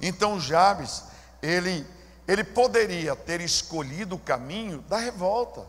Então 0.00 0.38
Jabes, 0.38 1.04
ele 1.40 1.86
ele 2.28 2.44
poderia 2.44 3.16
ter 3.16 3.40
escolhido 3.40 4.16
o 4.16 4.18
caminho 4.18 4.82
da 4.82 4.98
revolta. 4.98 5.64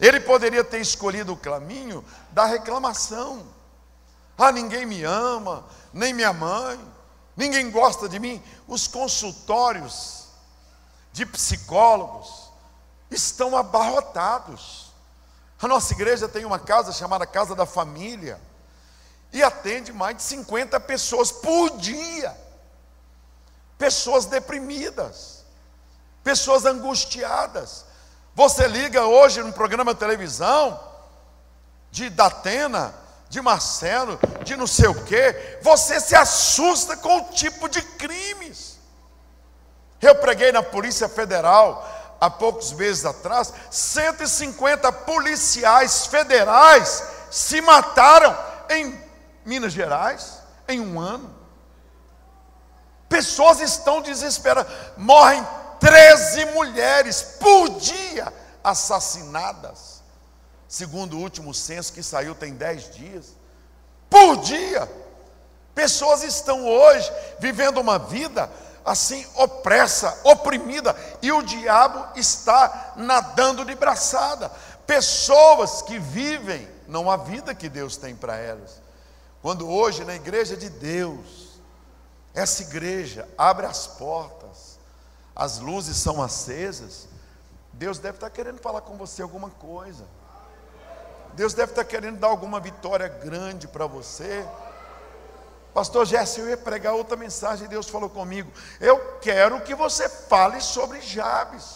Ele 0.00 0.18
poderia 0.18 0.64
ter 0.64 0.80
escolhido 0.80 1.32
o 1.32 1.36
caminho 1.36 2.04
da 2.32 2.44
reclamação. 2.44 3.46
Ah, 4.36 4.50
ninguém 4.50 4.84
me 4.84 5.04
ama, 5.04 5.64
nem 5.92 6.12
minha 6.12 6.32
mãe, 6.32 6.80
ninguém 7.36 7.70
gosta 7.70 8.08
de 8.08 8.18
mim. 8.18 8.42
Os 8.66 8.88
consultórios 8.88 10.26
de 11.12 11.24
psicólogos 11.24 12.50
estão 13.08 13.56
abarrotados. 13.56 14.92
A 15.60 15.68
nossa 15.68 15.92
igreja 15.92 16.28
tem 16.28 16.44
uma 16.44 16.58
casa 16.58 16.90
chamada 16.90 17.24
Casa 17.24 17.54
da 17.54 17.64
Família 17.64 18.40
e 19.32 19.44
atende 19.44 19.92
mais 19.92 20.16
de 20.16 20.24
50 20.24 20.80
pessoas 20.80 21.30
por 21.30 21.76
dia. 21.76 22.36
Pessoas 23.78 24.26
deprimidas, 24.26 25.31
pessoas 26.22 26.64
angustiadas. 26.64 27.84
Você 28.34 28.66
liga 28.66 29.04
hoje 29.04 29.42
no 29.42 29.52
programa 29.52 29.92
de 29.92 30.00
televisão 30.00 30.92
de 31.90 32.08
Datena, 32.08 32.94
de 33.28 33.40
Marcelo, 33.42 34.18
de 34.44 34.56
não 34.56 34.66
sei 34.66 34.88
o 34.88 35.04
quê, 35.04 35.58
você 35.62 36.00
se 36.00 36.14
assusta 36.14 36.96
com 36.96 37.18
o 37.18 37.24
tipo 37.32 37.68
de 37.68 37.82
crimes. 37.82 38.78
Eu 40.00 40.14
preguei 40.16 40.50
na 40.50 40.62
Polícia 40.62 41.08
Federal 41.08 42.16
há 42.18 42.30
poucos 42.30 42.72
meses 42.72 43.04
atrás, 43.04 43.52
150 43.70 44.90
policiais 44.90 46.06
federais 46.06 47.02
se 47.30 47.60
mataram 47.60 48.36
em 48.70 48.98
Minas 49.44 49.72
Gerais 49.72 50.38
em 50.66 50.80
um 50.80 50.98
ano. 50.98 51.34
Pessoas 53.08 53.60
estão 53.60 54.00
desesperadas, 54.00 54.72
morrem 54.96 55.46
13 55.82 56.46
mulheres 56.54 57.22
por 57.38 57.68
dia 57.80 58.32
assassinadas 58.64 59.92
segundo 60.72 61.18
o 61.18 61.20
último 61.20 61.52
censo 61.52 61.92
que 61.92 62.02
saiu 62.02 62.34
tem 62.34 62.54
10 62.54 62.94
dias, 62.94 63.36
por 64.08 64.38
dia. 64.38 64.90
Pessoas 65.74 66.22
estão 66.22 66.66
hoje 66.66 67.12
vivendo 67.38 67.76
uma 67.76 67.98
vida 67.98 68.50
assim 68.82 69.26
opressa, 69.34 70.18
oprimida, 70.24 70.96
e 71.20 71.30
o 71.30 71.42
diabo 71.42 72.18
está 72.18 72.94
nadando 72.96 73.66
de 73.66 73.74
braçada. 73.74 74.50
Pessoas 74.86 75.82
que 75.82 75.98
vivem 75.98 76.66
não 76.88 77.10
a 77.10 77.18
vida 77.18 77.54
que 77.54 77.68
Deus 77.68 77.98
tem 77.98 78.16
para 78.16 78.36
elas. 78.36 78.80
Quando 79.42 79.68
hoje 79.68 80.06
na 80.06 80.14
igreja 80.14 80.56
de 80.56 80.70
Deus, 80.70 81.60
essa 82.32 82.62
igreja 82.62 83.28
abre 83.36 83.66
as 83.66 83.86
portas, 83.86 84.41
as 85.34 85.58
luzes 85.58 85.96
são 85.96 86.22
acesas, 86.22 87.08
Deus 87.72 87.98
deve 87.98 88.16
estar 88.16 88.30
querendo 88.30 88.60
falar 88.60 88.82
com 88.82 88.96
você 88.96 89.22
alguma 89.22 89.50
coisa. 89.50 90.04
Deus 91.34 91.54
deve 91.54 91.72
estar 91.72 91.84
querendo 91.84 92.18
dar 92.18 92.28
alguma 92.28 92.60
vitória 92.60 93.08
grande 93.08 93.66
para 93.66 93.86
você. 93.86 94.46
Pastor 95.72 96.04
Jesse, 96.04 96.40
eu 96.40 96.48
ia 96.48 96.56
pregar 96.56 96.92
outra 96.92 97.16
mensagem, 97.16 97.66
Deus 97.66 97.88
falou 97.88 98.10
comigo. 98.10 98.52
Eu 98.78 99.18
quero 99.20 99.60
que 99.62 99.74
você 99.74 100.08
fale 100.08 100.60
sobre 100.60 101.00
Jabes. 101.00 101.74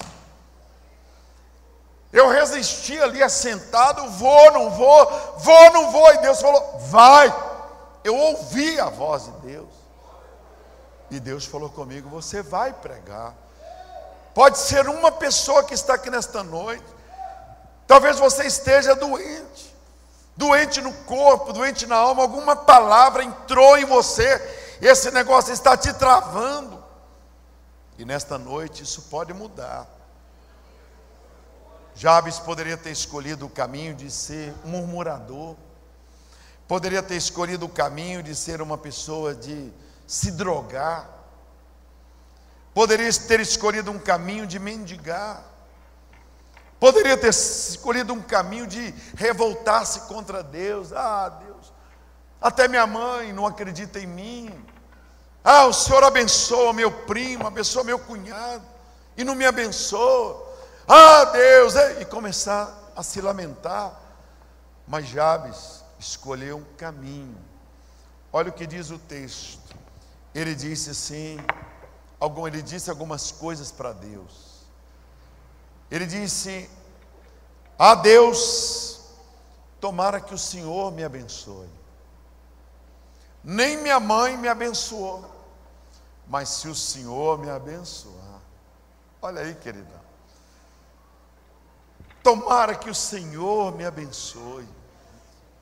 Eu 2.12 2.28
resisti 2.28 3.00
ali 3.00 3.22
assentado, 3.22 4.08
vou, 4.10 4.52
não 4.52 4.70
vou, 4.70 5.06
vou, 5.38 5.72
não 5.72 5.90
vou, 5.90 6.14
e 6.14 6.18
Deus 6.18 6.40
falou, 6.40 6.78
vai. 6.90 7.34
Eu 8.04 8.14
ouvi 8.14 8.78
a 8.78 8.90
voz 8.90 9.24
de 9.24 9.30
Deus. 9.48 9.68
E 11.10 11.18
Deus 11.18 11.46
falou 11.46 11.70
comigo, 11.70 12.08
você 12.08 12.42
vai 12.42 12.72
pregar. 12.72 13.34
Pode 14.36 14.58
ser 14.58 14.86
uma 14.86 15.10
pessoa 15.10 15.64
que 15.64 15.72
está 15.72 15.94
aqui 15.94 16.10
nesta 16.10 16.42
noite. 16.42 16.84
Talvez 17.86 18.18
você 18.18 18.46
esteja 18.46 18.94
doente, 18.94 19.74
doente 20.36 20.82
no 20.82 20.92
corpo, 20.92 21.54
doente 21.54 21.86
na 21.86 21.96
alma, 21.96 22.20
alguma 22.20 22.54
palavra 22.54 23.24
entrou 23.24 23.78
em 23.78 23.86
você, 23.86 24.28
esse 24.82 25.10
negócio 25.10 25.54
está 25.54 25.74
te 25.74 25.90
travando. 25.94 26.84
E 27.96 28.04
nesta 28.04 28.36
noite 28.36 28.82
isso 28.82 29.06
pode 29.08 29.32
mudar. 29.32 29.88
Jabes 31.94 32.38
poderia 32.38 32.76
ter 32.76 32.90
escolhido 32.90 33.46
o 33.46 33.50
caminho 33.50 33.94
de 33.94 34.10
ser 34.10 34.52
um 34.66 34.68
murmurador, 34.68 35.56
poderia 36.68 37.02
ter 37.02 37.16
escolhido 37.16 37.64
o 37.64 37.70
caminho 37.70 38.22
de 38.22 38.34
ser 38.34 38.60
uma 38.60 38.76
pessoa 38.76 39.34
de 39.34 39.72
se 40.06 40.30
drogar, 40.30 41.15
poderia 42.76 43.10
ter 43.10 43.40
escolhido 43.40 43.90
um 43.90 43.98
caminho 43.98 44.46
de 44.46 44.58
mendigar, 44.58 45.42
Poderia 46.78 47.16
ter 47.16 47.30
escolhido 47.30 48.12
um 48.12 48.20
caminho 48.20 48.66
de 48.66 48.94
revoltar-se 49.16 50.00
contra 50.00 50.42
Deus. 50.42 50.92
Ah, 50.92 51.30
Deus, 51.30 51.72
até 52.38 52.68
minha 52.68 52.86
mãe 52.86 53.32
não 53.32 53.46
acredita 53.46 53.98
em 53.98 54.06
mim. 54.06 54.64
Ah, 55.42 55.64
o 55.64 55.72
Senhor 55.72 56.04
abençoa 56.04 56.74
meu 56.74 56.92
primo, 56.92 57.46
abençoa 57.46 57.82
meu 57.82 57.98
cunhado, 57.98 58.62
e 59.16 59.24
não 59.24 59.34
me 59.34 59.46
abençoa. 59.46 60.46
Ah, 60.86 61.24
Deus, 61.24 61.74
e 61.98 62.04
começar 62.04 62.92
a 62.94 63.02
se 63.02 63.22
lamentar. 63.22 63.98
Mas 64.86 65.06
Jabes 65.06 65.82
escolheu 65.98 66.58
um 66.58 66.76
caminho. 66.76 67.38
Olha 68.30 68.50
o 68.50 68.52
que 68.52 68.66
diz 68.66 68.90
o 68.90 68.98
texto. 68.98 69.74
Ele 70.34 70.54
disse 70.54 70.90
assim, 70.90 71.38
ele 72.46 72.62
disse 72.62 72.90
algumas 72.90 73.30
coisas 73.30 73.70
para 73.70 73.92
Deus. 73.92 74.64
Ele 75.90 76.06
disse: 76.06 76.68
A 77.78 77.94
Deus, 77.94 79.00
tomara 79.80 80.20
que 80.20 80.34
o 80.34 80.38
Senhor 80.38 80.90
me 80.92 81.04
abençoe. 81.04 81.68
Nem 83.44 83.76
minha 83.76 84.00
mãe 84.00 84.36
me 84.36 84.48
abençoou, 84.48 85.24
mas 86.26 86.48
se 86.48 86.68
o 86.68 86.74
Senhor 86.74 87.38
me 87.38 87.48
abençoar, 87.48 88.40
olha 89.22 89.42
aí, 89.42 89.54
querida. 89.54 90.04
Tomara 92.24 92.74
que 92.74 92.90
o 92.90 92.94
Senhor 92.94 93.72
me 93.76 93.84
abençoe. 93.84 94.68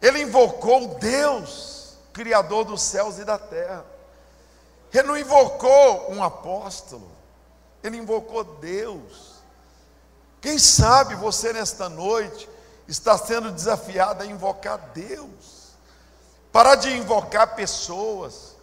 Ele 0.01 0.23
invocou 0.23 0.99
Deus, 0.99 1.99
Criador 2.13 2.65
dos 2.65 2.81
céus 2.81 3.19
e 3.19 3.25
da 3.25 3.39
terra. 3.39 3.85
Ele 4.95 5.09
não 5.09 5.19
invocou 5.19 6.13
um 6.13 6.23
apóstolo, 6.23 7.11
ele 7.83 7.97
invocou 7.97 8.45
Deus. 8.45 9.35
Quem 10.41 10.57
sabe 10.57 11.17
você 11.17 11.53
nesta 11.53 11.89
noite 11.89 12.49
está 12.87 13.19
sendo 13.19 13.51
desafiado 13.51 14.23
a 14.23 14.27
invocar 14.27 14.79
Deus, 14.95 15.73
parar 16.53 16.77
de 16.77 16.97
invocar 16.97 17.57
pessoas, 17.57 18.55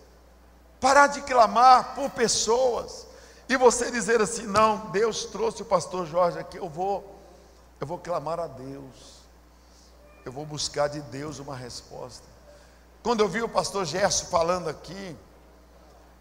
parar 0.79 1.07
de 1.07 1.21
clamar 1.21 1.95
por 1.95 2.09
pessoas, 2.11 3.05
e 3.49 3.57
você 3.57 3.91
dizer 3.91 4.21
assim: 4.21 4.43
não, 4.43 4.89
Deus 4.91 5.25
trouxe 5.25 5.63
o 5.63 5.65
pastor 5.65 6.05
Jorge 6.05 6.39
aqui, 6.39 6.55
eu 6.55 6.69
vou, 6.69 7.13
eu 7.77 7.85
vou 7.85 7.97
clamar 7.97 8.39
a 8.39 8.47
Deus, 8.47 9.21
eu 10.23 10.31
vou 10.31 10.45
buscar 10.45 10.87
de 10.87 11.01
Deus 11.01 11.39
uma 11.39 11.57
resposta. 11.57 12.23
Quando 13.03 13.19
eu 13.19 13.27
vi 13.27 13.41
o 13.41 13.49
pastor 13.49 13.83
Gerson 13.83 14.27
falando 14.27 14.69
aqui, 14.69 15.17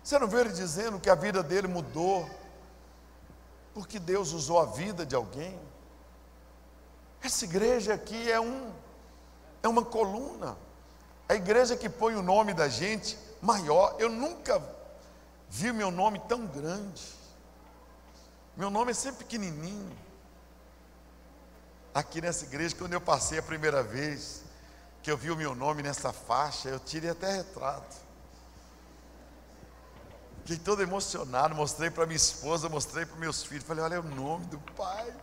você 0.02 0.18
não 0.18 0.26
viu 0.26 0.40
ele 0.40 0.52
dizendo 0.52 0.98
que 0.98 1.10
a 1.10 1.14
vida 1.14 1.42
dele 1.42 1.66
mudou, 1.66 2.28
porque 3.74 3.98
Deus 3.98 4.32
usou 4.32 4.58
a 4.58 4.66
vida 4.66 5.04
de 5.04 5.14
alguém. 5.14 5.58
Essa 7.22 7.44
igreja 7.44 7.94
aqui 7.94 8.30
é 8.30 8.40
um 8.40 8.72
é 9.62 9.68
uma 9.68 9.84
coluna. 9.84 10.56
A 11.28 11.34
igreja 11.34 11.76
que 11.76 11.88
põe 11.88 12.14
o 12.14 12.22
nome 12.22 12.54
da 12.54 12.68
gente 12.68 13.16
maior. 13.40 13.94
Eu 13.98 14.08
nunca 14.08 14.60
vi 15.48 15.72
meu 15.72 15.90
nome 15.90 16.18
tão 16.28 16.46
grande. 16.46 17.02
Meu 18.56 18.70
nome 18.70 18.90
é 18.90 18.94
sempre 18.94 19.24
pequenininho. 19.24 19.96
Aqui 21.94 22.20
nessa 22.20 22.44
igreja, 22.44 22.74
quando 22.76 22.92
eu 22.92 23.00
passei 23.00 23.38
a 23.38 23.42
primeira 23.42 23.82
vez, 23.82 24.42
que 25.02 25.10
eu 25.10 25.16
vi 25.16 25.30
o 25.30 25.36
meu 25.36 25.54
nome 25.54 25.82
nessa 25.82 26.12
faixa, 26.12 26.68
eu 26.68 26.78
tirei 26.78 27.10
até 27.10 27.32
retrato. 27.32 27.96
Fiquei 30.50 30.64
todo 30.64 30.82
emocionado, 30.82 31.54
mostrei 31.54 31.90
para 31.90 32.04
minha 32.06 32.16
esposa, 32.16 32.68
mostrei 32.68 33.06
para 33.06 33.16
meus 33.18 33.44
filhos, 33.44 33.62
falei, 33.62 33.84
olha 33.84 33.94
é 33.94 34.00
o 34.00 34.02
nome 34.02 34.46
do 34.46 34.58
pai. 34.74 35.14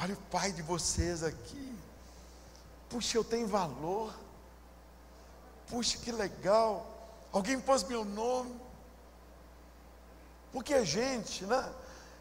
Olha 0.00 0.14
o 0.14 0.22
pai 0.30 0.52
de 0.52 0.62
vocês 0.62 1.24
aqui. 1.24 1.76
Puxa, 2.88 3.18
eu 3.18 3.24
tenho 3.24 3.48
valor. 3.48 4.14
Puxa, 5.68 5.98
que 5.98 6.12
legal. 6.12 6.86
Alguém 7.32 7.58
pôs 7.58 7.82
meu 7.82 8.04
nome. 8.04 8.54
Porque 10.52 10.74
a 10.74 10.84
gente, 10.84 11.44
né? 11.44 11.68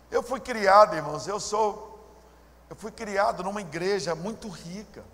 Eu 0.10 0.24
fui 0.24 0.40
criado, 0.40 0.96
irmãos, 0.96 1.28
eu 1.28 1.40
sou, 1.40 2.04
eu 2.72 2.76
fui 2.76 2.92
criado 2.92 3.44
numa 3.44 3.62
igreja 3.62 4.16
muito 4.16 4.50
rica. 4.50 5.06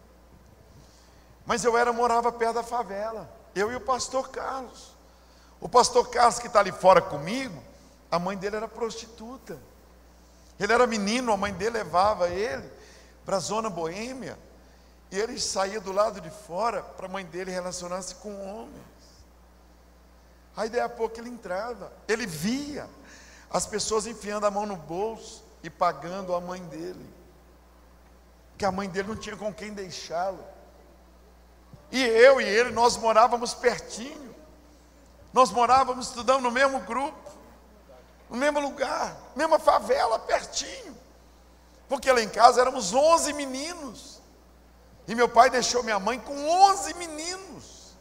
Mas 1.46 1.66
eu 1.66 1.78
era, 1.78 1.92
morava 1.92 2.32
perto 2.32 2.54
da 2.54 2.64
favela. 2.64 3.30
Eu 3.54 3.70
e 3.70 3.76
o 3.76 3.82
pastor 3.82 4.30
Carlos. 4.30 4.94
O 5.64 5.70
pastor 5.70 6.10
Carlos 6.10 6.40
que 6.40 6.48
está 6.48 6.60
ali 6.60 6.74
fora 6.74 7.02
comigo, 7.02 7.64
a 8.12 8.20
mãe 8.20 8.36
dele 8.36 8.58
era 8.58 8.68
prostituta. 8.68 9.58
Ele 10.60 10.74
era 10.74 10.86
menino, 10.86 11.32
a 11.32 11.38
mãe 11.38 11.54
dele 11.54 11.78
levava 11.78 12.28
ele 12.28 12.70
para 13.24 13.38
a 13.38 13.40
zona 13.40 13.70
boêmia. 13.70 14.38
E 15.10 15.18
ele 15.18 15.40
saía 15.40 15.80
do 15.80 15.94
lado 15.94 16.20
de 16.20 16.30
fora 16.30 16.84
para 16.84 17.06
a 17.06 17.10
mãe 17.10 17.24
dele 17.24 17.50
relacionar-se 17.50 18.16
com 18.16 18.30
homens. 18.46 18.84
Aí 20.58 20.68
daí 20.68 20.82
a 20.82 20.90
pouco 20.90 21.18
ele 21.18 21.30
entrava, 21.30 21.94
ele 22.10 22.28
via 22.28 22.86
as 23.50 23.66
pessoas 23.66 24.06
enfiando 24.06 24.46
a 24.46 24.52
mão 24.52 24.66
no 24.66 24.76
bolso 24.76 25.46
e 25.64 25.70
pagando 25.70 26.36
a 26.36 26.42
mãe 26.42 26.62
dele. 26.64 27.10
Que 28.58 28.66
a 28.66 28.72
mãe 28.72 28.90
dele 28.90 29.08
não 29.08 29.16
tinha 29.16 29.38
com 29.38 29.54
quem 29.54 29.72
deixá-lo. 29.72 30.44
E 31.90 32.04
eu 32.04 32.42
e 32.42 32.44
ele, 32.44 32.72
nós 32.72 32.98
morávamos 32.98 33.54
pertinho. 33.54 34.33
Nós 35.34 35.50
morávamos, 35.50 36.08
estudando 36.08 36.44
no 36.44 36.52
mesmo 36.52 36.80
grupo, 36.82 37.32
no 38.30 38.38
mesmo 38.38 38.60
lugar, 38.60 39.18
mesma 39.36 39.58
favela, 39.58 40.20
pertinho. 40.20 40.96
Porque 41.90 42.12
lá 42.12 42.22
em 42.22 42.30
casa 42.30 42.62
éramos 42.62 42.94
11 42.94 43.34
meninos. 43.34 44.22
E 45.08 45.16
meu 45.16 45.28
pai 45.28 45.50
deixou 45.50 45.84
minha 45.84 46.00
mãe 46.00 46.20
com 46.20 46.48
11 46.48 46.94
meninos. 46.94 47.96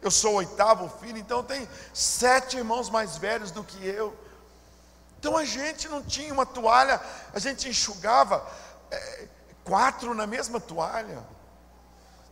Eu 0.00 0.10
sou 0.10 0.32
o 0.32 0.36
oitavo 0.36 0.88
filho, 1.00 1.18
então 1.18 1.42
tem 1.42 1.68
sete 1.92 2.56
irmãos 2.56 2.88
mais 2.88 3.16
velhos 3.16 3.50
do 3.50 3.62
que 3.62 3.86
eu. 3.86 4.16
Então 5.18 5.36
a 5.36 5.44
gente 5.44 5.88
não 5.88 6.02
tinha 6.02 6.32
uma 6.32 6.46
toalha, 6.46 7.00
a 7.34 7.38
gente 7.38 7.68
enxugava 7.68 8.46
é, 8.90 9.28
quatro 9.64 10.14
na 10.14 10.26
mesma 10.26 10.60
toalha. 10.60 11.22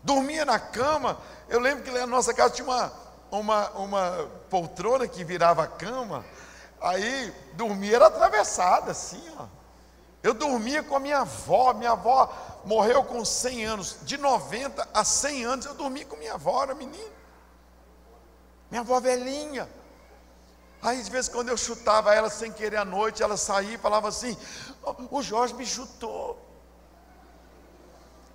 Dormia 0.02 0.44
na 0.44 0.58
cama. 0.58 1.18
Eu 1.48 1.60
lembro 1.60 1.82
que 1.82 1.90
lá 1.90 2.00
na 2.00 2.06
nossa 2.06 2.34
casa 2.34 2.54
tinha 2.54 2.66
uma, 2.66 2.92
uma, 3.38 3.70
uma 3.70 4.30
poltrona 4.48 5.06
que 5.06 5.24
virava 5.24 5.66
cama. 5.66 6.24
Aí 6.80 7.34
dormia 7.54 7.96
era 7.96 8.06
atravessada 8.06 8.90
assim, 8.90 9.22
ó. 9.38 9.46
Eu 10.22 10.32
dormia 10.32 10.82
com 10.82 10.96
a 10.96 11.00
minha 11.00 11.18
avó, 11.18 11.74
minha 11.74 11.92
avó 11.92 12.32
morreu 12.64 13.04
com 13.04 13.24
100 13.24 13.64
anos, 13.66 13.98
de 14.02 14.16
90 14.16 14.88
a 14.94 15.04
100 15.04 15.44
anos 15.44 15.66
eu 15.66 15.74
dormi 15.74 16.04
com 16.04 16.16
minha 16.16 16.34
avó, 16.34 16.62
era 16.62 16.74
menino. 16.74 17.12
Minha 18.70 18.80
avó 18.80 18.98
velhinha. 19.00 19.68
Aí, 20.80 21.02
de 21.02 21.10
vez 21.10 21.28
em 21.28 21.32
quando 21.32 21.48
eu 21.48 21.56
chutava 21.56 22.14
ela 22.14 22.28
sem 22.28 22.52
querer 22.52 22.76
à 22.76 22.84
noite, 22.84 23.22
ela 23.22 23.36
saía 23.36 23.74
e 23.74 23.78
falava 23.78 24.08
assim: 24.08 24.36
O 25.10 25.22
Jorge 25.22 25.54
me 25.54 25.64
chutou. 25.64 26.38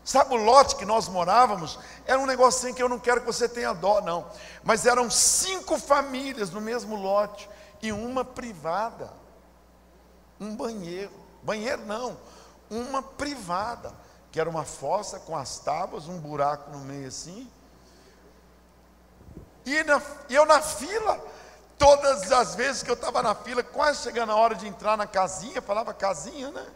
Sabe 0.04 0.34
o 0.34 0.38
lote 0.38 0.76
que 0.76 0.86
nós 0.86 1.08
morávamos? 1.08 1.78
Era 2.06 2.20
um 2.20 2.26
negocinho 2.26 2.74
que 2.74 2.82
eu 2.82 2.90
não 2.90 3.00
quero 3.00 3.22
que 3.22 3.28
você 3.28 3.48
tenha 3.48 3.74
dó, 3.74 4.02
não. 4.02 4.26
Mas 4.64 4.86
eram 4.86 5.10
cinco 5.10 5.78
famílias 5.78 6.50
no 6.50 6.62
mesmo 6.62 6.96
lote 6.96 7.50
e 7.82 7.92
uma 7.92 8.26
privada. 8.26 9.12
Um 10.40 10.56
banheiro. 10.56 11.12
Banheiro 11.44 11.86
não, 11.86 12.18
uma 12.70 13.02
privada, 13.02 13.94
que 14.32 14.40
era 14.40 14.50
uma 14.50 14.66
fossa 14.66 15.20
com 15.20 15.38
as 15.38 15.60
tábuas, 15.60 16.08
um 16.08 16.20
buraco 16.20 16.70
no 16.72 16.80
meio 16.80 17.08
assim. 17.08 17.50
E, 19.66 19.84
na, 19.84 20.02
eu 20.30 20.46
na 20.46 20.62
fila, 20.62 21.22
Todas 21.80 22.30
as 22.34 22.56
vezes 22.56 22.84
que 22.84 22.92
eu 22.92 22.96
estava 22.96 23.24
na 23.24 23.34
fila, 23.34 23.64
quase 23.64 24.04
chegando 24.04 24.34
a 24.34 24.36
hora 24.36 24.54
de 24.54 24.68
entrar 24.68 24.98
na 24.98 25.08
casinha, 25.08 25.62
falava 25.62 25.94
casinha, 25.94 26.52
né? 26.52 26.68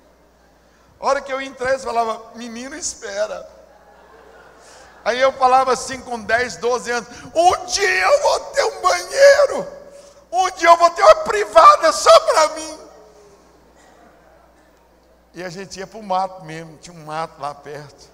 A 1.03 1.05
hora 1.05 1.21
que 1.21 1.33
eu 1.33 1.41
entrei, 1.41 1.71
eles 1.71 1.83
falavam, 1.83 2.31
menino, 2.33 2.73
espera. 2.77 3.45
Aí 5.03 5.19
eu 5.19 5.33
falava 5.33 5.73
assim 5.73 5.99
com 5.99 6.17
10, 6.17 6.55
12 6.55 6.91
anos: 6.91 7.09
um 7.35 7.65
dia 7.65 8.05
eu 8.05 8.21
vou 8.21 8.39
ter 8.51 8.63
um 8.63 8.81
banheiro, 8.81 9.67
um 10.31 10.51
dia 10.51 10.69
eu 10.69 10.77
vou 10.77 10.89
ter 10.91 11.03
uma 11.03 11.15
privada 11.15 11.91
só 11.91 12.19
para 12.21 12.47
mim. 12.55 12.79
E 15.33 15.43
a 15.43 15.49
gente 15.49 15.77
ia 15.77 15.85
para 15.85 15.99
o 15.99 16.03
mato 16.03 16.45
mesmo, 16.45 16.77
tinha 16.77 16.95
um 16.95 17.03
mato 17.03 17.41
lá 17.41 17.53
perto. 17.53 18.09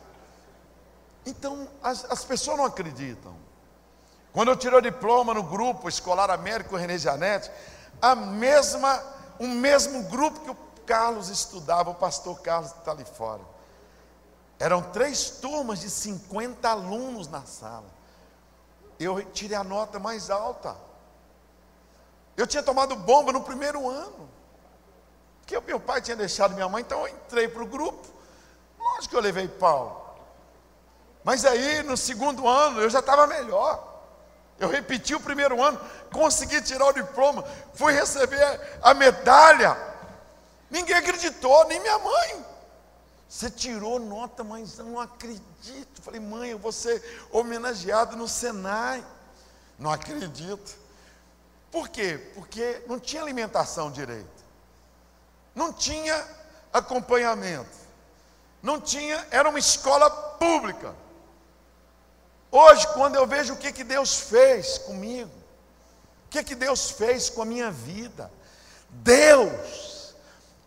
Então 1.27 1.69
as, 1.83 2.09
as 2.09 2.25
pessoas 2.25 2.57
não 2.57 2.65
acreditam. 2.65 3.35
Quando 4.33 4.47
eu 4.47 4.55
tirei 4.55 4.79
o 4.79 4.81
diploma 4.81 5.31
no 5.35 5.43
grupo 5.43 5.87
escolar 5.87 6.31
Américo 6.31 6.75
René 6.75 6.97
Janete, 6.97 7.51
a 8.01 8.15
mesma, 8.15 8.99
o 9.37 9.47
mesmo 9.47 10.01
grupo 10.05 10.39
que 10.39 10.49
o 10.49 10.68
Carlos 10.89 11.29
estudava, 11.29 11.91
o 11.91 11.93
pastor 11.93 12.41
Carlos 12.41 12.71
está 12.71 12.89
ali 12.89 13.05
fora. 13.05 13.43
Eram 14.57 14.81
três 14.81 15.29
turmas 15.29 15.81
de 15.81 15.87
50 15.87 16.67
alunos 16.67 17.27
na 17.27 17.43
sala. 17.45 17.85
Eu 18.99 19.23
tirei 19.25 19.55
a 19.55 19.63
nota 19.63 19.99
mais 19.99 20.31
alta. 20.31 20.75
Eu 22.35 22.47
tinha 22.47 22.63
tomado 22.63 22.95
bomba 22.95 23.31
no 23.31 23.43
primeiro 23.43 23.87
ano. 23.87 24.27
Porque 25.41 25.55
o 25.55 25.61
meu 25.61 25.79
pai 25.79 26.01
tinha 26.01 26.17
deixado 26.17 26.55
minha 26.55 26.67
mãe, 26.67 26.81
então 26.81 27.01
eu 27.01 27.07
entrei 27.09 27.47
para 27.47 27.61
o 27.61 27.67
grupo. 27.67 28.07
Lógico 28.79 29.09
que 29.09 29.15
eu 29.15 29.21
levei 29.21 29.47
pau. 29.47 30.17
Mas 31.23 31.45
aí, 31.45 31.83
no 31.83 31.95
segundo 31.95 32.47
ano, 32.47 32.81
eu 32.81 32.89
já 32.89 32.97
estava 32.97 33.27
melhor. 33.27 33.87
Eu 34.57 34.67
repeti 34.67 35.13
o 35.13 35.19
primeiro 35.19 35.63
ano, 35.63 35.79
consegui 36.11 36.59
tirar 36.63 36.87
o 36.87 36.93
diploma, 36.93 37.45
fui 37.75 37.93
receber 37.93 38.79
a 38.81 38.95
medalha. 38.95 39.88
Ninguém 40.69 40.95
acreditou, 40.95 41.67
nem 41.67 41.79
minha 41.79 41.97
mãe. 41.99 42.45
Você 43.27 43.49
tirou 43.49 43.99
nota, 43.99 44.43
mas 44.43 44.79
eu 44.79 44.85
não 44.85 44.99
acredito. 44.99 46.01
Falei, 46.01 46.19
mãe, 46.19 46.49
eu 46.49 46.59
vou 46.59 46.71
ser 46.71 47.27
homenageado 47.31 48.15
no 48.15 48.27
Senai. 48.27 49.05
Não 49.77 49.91
acredito. 49.91 50.77
Por 51.71 51.89
quê? 51.89 52.31
Porque 52.33 52.83
não 52.87 52.99
tinha 52.99 53.21
alimentação 53.21 53.91
direito. 53.91 54.43
Não 55.53 55.71
tinha 55.71 56.25
acompanhamento. 56.73 57.77
Não 58.61 58.81
tinha, 58.81 59.25
era 59.31 59.47
uma 59.47 59.59
escola 59.59 60.09
pública. 60.09 60.95
Hoje, 62.51 62.87
quando 62.93 63.15
eu 63.15 63.27
vejo 63.27 63.53
o 63.53 63.57
que, 63.57 63.71
que 63.71 63.83
Deus 63.83 64.19
fez 64.19 64.79
comigo, 64.79 65.31
o 66.25 66.29
que, 66.29 66.43
que 66.43 66.55
Deus 66.55 66.89
fez 66.89 67.29
com 67.29 67.43
a 67.43 67.45
minha 67.45 67.69
vida, 67.69 68.31
Deus, 68.89 69.88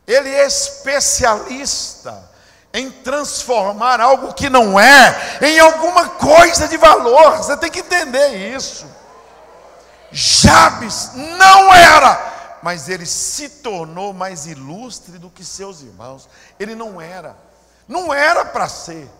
Ele 0.07 0.29
é 0.29 0.47
especialista 0.47 2.31
em 2.73 2.91
transformar 2.91 4.01
algo 4.01 4.33
que 4.33 4.49
não 4.49 4.79
é 4.81 5.39
em 5.43 5.59
alguma 5.61 6.09
coisa 6.11 6.67
de 6.67 6.77
valor, 6.77 7.37
você 7.37 7.57
tem 7.57 7.71
que 7.71 7.81
entender 7.81 8.55
isso. 8.55 8.87
Jabes 10.11 11.11
não 11.15 11.73
era, 11.75 12.59
mas 12.63 12.89
ele 12.89 13.07
se 13.07 13.49
tornou 13.49 14.13
mais 14.13 14.47
ilustre 14.47 15.19
do 15.19 15.31
que 15.31 15.45
seus 15.45 15.83
irmãos. 15.83 16.29
Ele 16.59 16.75
não 16.75 17.01
era, 17.01 17.37
não 17.87 18.13
era 18.13 18.45
para 18.45 18.69
ser, 18.69 19.11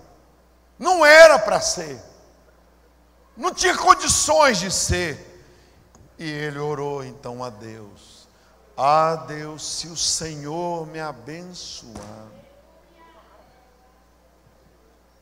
não 0.79 1.05
era 1.05 1.39
para 1.39 1.61
ser 1.61 2.13
não 3.37 3.53
tinha 3.53 3.77
condições 3.77 4.59
de 4.59 4.71
ser. 4.71 5.29
E 6.19 6.29
ele 6.29 6.59
orou 6.59 7.05
então 7.05 7.43
a 7.43 7.51
Deus: 7.51 8.12
Ah, 8.77 9.17
Deus, 9.27 9.65
se 9.65 9.89
o 9.89 9.97
Senhor 9.97 10.87
me 10.87 11.01
abençoar. 11.01 12.27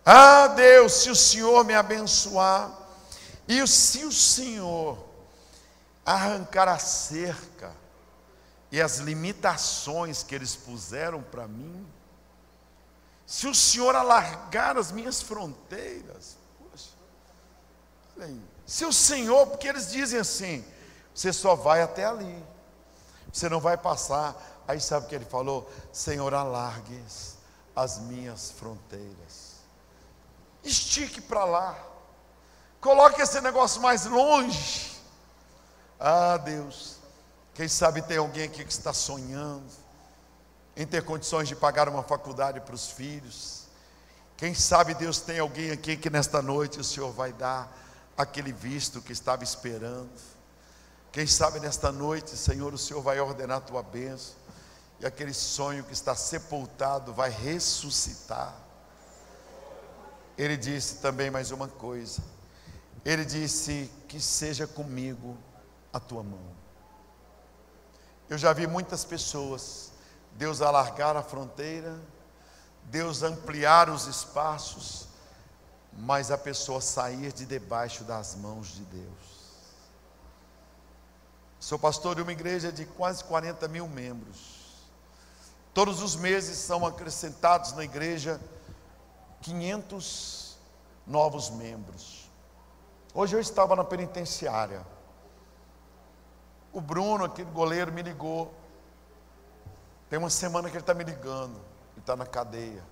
Ah, 0.04 0.48
Deus, 0.48 0.92
se 0.92 1.10
o 1.10 1.16
Senhor 1.16 1.64
me 1.64 1.74
abençoar. 1.74 2.70
E 3.46 3.66
se 3.66 4.04
o 4.04 4.12
Senhor 4.12 4.98
arrancar 6.06 6.68
a 6.68 6.78
cerca 6.78 7.72
e 8.70 8.80
as 8.80 8.98
limitações 8.98 10.22
que 10.22 10.34
eles 10.34 10.54
puseram 10.54 11.22
para 11.22 11.48
mim, 11.48 11.86
se 13.26 13.46
o 13.46 13.54
Senhor 13.54 13.94
alargar 13.94 14.76
as 14.76 14.90
minhas 14.90 15.20
fronteiras, 15.20 16.36
se 18.66 18.84
o 18.84 18.92
Senhor, 18.92 19.46
porque 19.46 19.66
eles 19.66 19.90
dizem 19.90 20.20
assim, 20.20 20.64
você 21.14 21.32
só 21.32 21.54
vai 21.54 21.82
até 21.82 22.04
ali, 22.04 22.44
você 23.32 23.48
não 23.48 23.60
vai 23.60 23.76
passar. 23.76 24.34
Aí 24.66 24.80
sabe 24.80 25.06
o 25.06 25.08
que 25.08 25.14
ele 25.14 25.24
falou? 25.24 25.70
Senhor, 25.92 26.32
alargue 26.34 27.02
as 27.74 27.98
minhas 27.98 28.50
fronteiras, 28.50 29.56
estique 30.62 31.20
para 31.20 31.44
lá, 31.44 31.78
coloque 32.80 33.22
esse 33.22 33.40
negócio 33.40 33.80
mais 33.80 34.04
longe. 34.04 35.00
Ah, 35.98 36.36
Deus, 36.36 36.96
quem 37.54 37.68
sabe 37.68 38.02
tem 38.02 38.18
alguém 38.18 38.44
aqui 38.44 38.64
que 38.64 38.72
está 38.72 38.92
sonhando 38.92 39.70
em 40.76 40.86
ter 40.86 41.04
condições 41.04 41.48
de 41.48 41.54
pagar 41.54 41.88
uma 41.88 42.02
faculdade 42.02 42.60
para 42.60 42.74
os 42.74 42.90
filhos. 42.90 43.64
Quem 44.36 44.54
sabe 44.54 44.94
Deus 44.94 45.20
tem 45.20 45.38
alguém 45.38 45.70
aqui 45.70 45.96
que 45.96 46.08
nesta 46.08 46.40
noite 46.40 46.80
o 46.80 46.84
Senhor 46.84 47.12
vai 47.12 47.32
dar 47.32 47.70
aquele 48.16 48.52
visto 48.52 49.02
que 49.02 49.12
estava 49.12 49.44
esperando. 49.44 50.08
Quem 51.12 51.26
sabe 51.26 51.58
nesta 51.58 51.90
noite, 51.90 52.36
Senhor, 52.36 52.72
o 52.72 52.78
Senhor 52.78 53.02
vai 53.02 53.18
ordenar 53.18 53.58
a 53.58 53.60
tua 53.60 53.82
bênção, 53.82 54.34
e 55.00 55.06
aquele 55.06 55.34
sonho 55.34 55.82
que 55.82 55.92
está 55.92 56.14
sepultado 56.14 57.12
vai 57.12 57.30
ressuscitar. 57.30 58.54
Ele 60.38 60.56
disse 60.56 60.96
também 60.96 61.30
mais 61.30 61.50
uma 61.50 61.66
coisa. 61.66 62.22
Ele 63.04 63.24
disse: 63.24 63.90
Que 64.06 64.20
seja 64.20 64.66
comigo 64.66 65.36
a 65.92 65.98
tua 65.98 66.22
mão. 66.22 66.60
Eu 68.28 68.38
já 68.38 68.52
vi 68.52 68.66
muitas 68.66 69.04
pessoas, 69.04 69.90
Deus 70.32 70.62
alargar 70.62 71.16
a 71.16 71.22
fronteira, 71.22 71.98
Deus 72.84 73.24
ampliar 73.24 73.90
os 73.90 74.06
espaços, 74.06 75.08
mas 75.92 76.30
a 76.30 76.38
pessoa 76.38 76.80
sair 76.80 77.32
de 77.32 77.44
debaixo 77.44 78.04
das 78.04 78.36
mãos 78.36 78.68
de 78.68 78.84
Deus. 78.84 79.39
Sou 81.60 81.78
pastor 81.78 82.14
de 82.16 82.22
uma 82.22 82.32
igreja 82.32 82.72
de 82.72 82.86
quase 82.86 83.22
40 83.24 83.68
mil 83.68 83.86
membros. 83.86 84.80
Todos 85.74 86.02
os 86.02 86.16
meses 86.16 86.56
são 86.56 86.86
acrescentados 86.86 87.72
na 87.74 87.84
igreja 87.84 88.40
500 89.42 90.58
novos 91.06 91.50
membros. 91.50 92.30
Hoje 93.12 93.36
eu 93.36 93.40
estava 93.40 93.76
na 93.76 93.84
penitenciária. 93.84 94.86
O 96.72 96.80
Bruno, 96.80 97.24
aquele 97.24 97.50
goleiro, 97.50 97.92
me 97.92 98.02
ligou. 98.02 98.54
Tem 100.08 100.18
uma 100.18 100.30
semana 100.30 100.70
que 100.70 100.76
ele 100.76 100.82
está 100.82 100.94
me 100.94 101.04
ligando. 101.04 101.56
Ele 101.92 102.00
está 102.00 102.16
na 102.16 102.24
cadeia. 102.24 102.82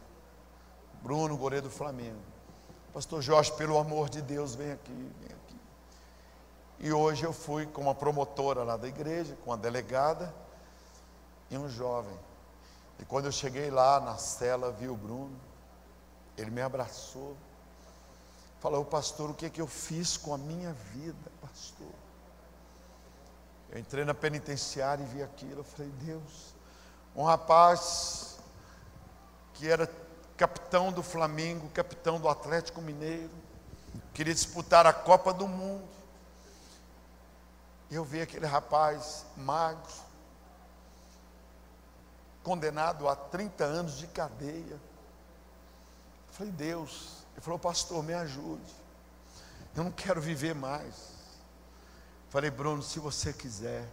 Bruno, 1.03 1.39
goleiro 1.39 1.69
do 1.69 1.73
Flamengo. 1.73 2.21
Pastor 2.93 3.23
Jorge, 3.23 3.51
pelo 3.53 3.79
amor 3.79 4.11
de 4.11 4.21
Deus, 4.21 4.55
vem 4.55 4.73
aqui, 4.73 4.93
vem 4.93 5.27
aqui. 5.27 5.38
E 6.81 6.93
hoje 6.93 7.25
eu 7.25 7.33
fui 7.33 7.67
com 7.67 7.83
uma 7.83 7.95
promotora 7.95 8.63
lá 8.63 8.77
da 8.77 8.87
igreja, 8.87 9.37
com 9.45 9.51
uma 9.51 9.57
delegada 9.57 10.33
e 11.51 11.59
um 11.59 11.69
jovem. 11.69 12.17
E 12.99 13.05
quando 13.05 13.27
eu 13.27 13.33
cheguei 13.33 13.71
lá 13.71 14.01
na 14.01 14.17
cela, 14.17 14.71
vi 14.71 14.89
o 14.89 14.97
Bruno. 14.97 15.39
Ele 16.37 16.51
me 16.51 16.63
abraçou. 16.63 17.37
Falou, 18.61 18.85
pastor, 18.85 19.31
o 19.31 19.35
que, 19.35 19.47
é 19.47 19.51
que 19.51 19.61
eu 19.61 19.67
fiz 19.67 20.17
com 20.17 20.35
a 20.35 20.39
minha 20.39 20.73
vida, 20.73 21.31
pastor? 21.41 21.93
Eu 23.71 23.79
entrei 23.79 24.05
na 24.05 24.15
penitenciária 24.15 25.03
e 25.03 25.07
vi 25.07 25.23
aquilo. 25.23 25.61
Eu 25.61 25.65
falei, 25.65 25.91
Deus, 26.01 26.55
um 27.15 27.25
rapaz 27.25 28.39
que 29.55 29.69
era 29.69 29.91
capitão 30.37 30.93
do 30.93 31.03
Flamengo, 31.03 31.69
capitão 31.71 32.21
do 32.21 32.29
Atlético 32.29 32.81
Mineiro, 32.81 33.31
queria 34.15 34.33
disputar 34.33 34.87
a 34.87 34.93
Copa 34.93 35.33
do 35.33 35.49
Mundo. 35.49 35.98
Eu 37.91 38.05
vi 38.05 38.21
aquele 38.21 38.47
rapaz 38.47 39.25
magro, 39.37 39.93
condenado 42.43 43.09
a 43.09 43.17
30 43.17 43.65
anos 43.65 43.97
de 43.97 44.07
cadeia. 44.07 44.75
Eu 44.75 46.33
falei, 46.33 46.53
Deus, 46.53 47.25
ele 47.33 47.41
falou, 47.41 47.59
pastor, 47.59 48.03
me 48.03 48.15
ajude. 48.15 48.75
Eu 49.75 49.85
não 49.85 49.93
quero 49.93 50.21
viver 50.21 50.55
mais. 50.55 51.19
Falei, 52.29 52.51
Bruno, 52.51 52.83
se 52.83 52.99
você 52.99 53.33
quiser, 53.33 53.89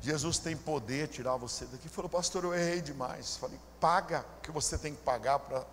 Jesus 0.00 0.38
tem 0.38 0.56
poder 0.56 1.08
tirar 1.08 1.36
você 1.36 1.64
daqui. 1.66 1.88
Falou, 1.88 2.08
pastor, 2.08 2.44
eu 2.44 2.54
errei 2.54 2.80
demais. 2.80 3.36
Falei, 3.36 3.58
paga 3.80 4.24
o 4.38 4.40
que 4.40 4.50
você 4.50 4.76
tem 4.78 4.94
que 4.94 5.02
pagar 5.02 5.38
para 5.38 5.64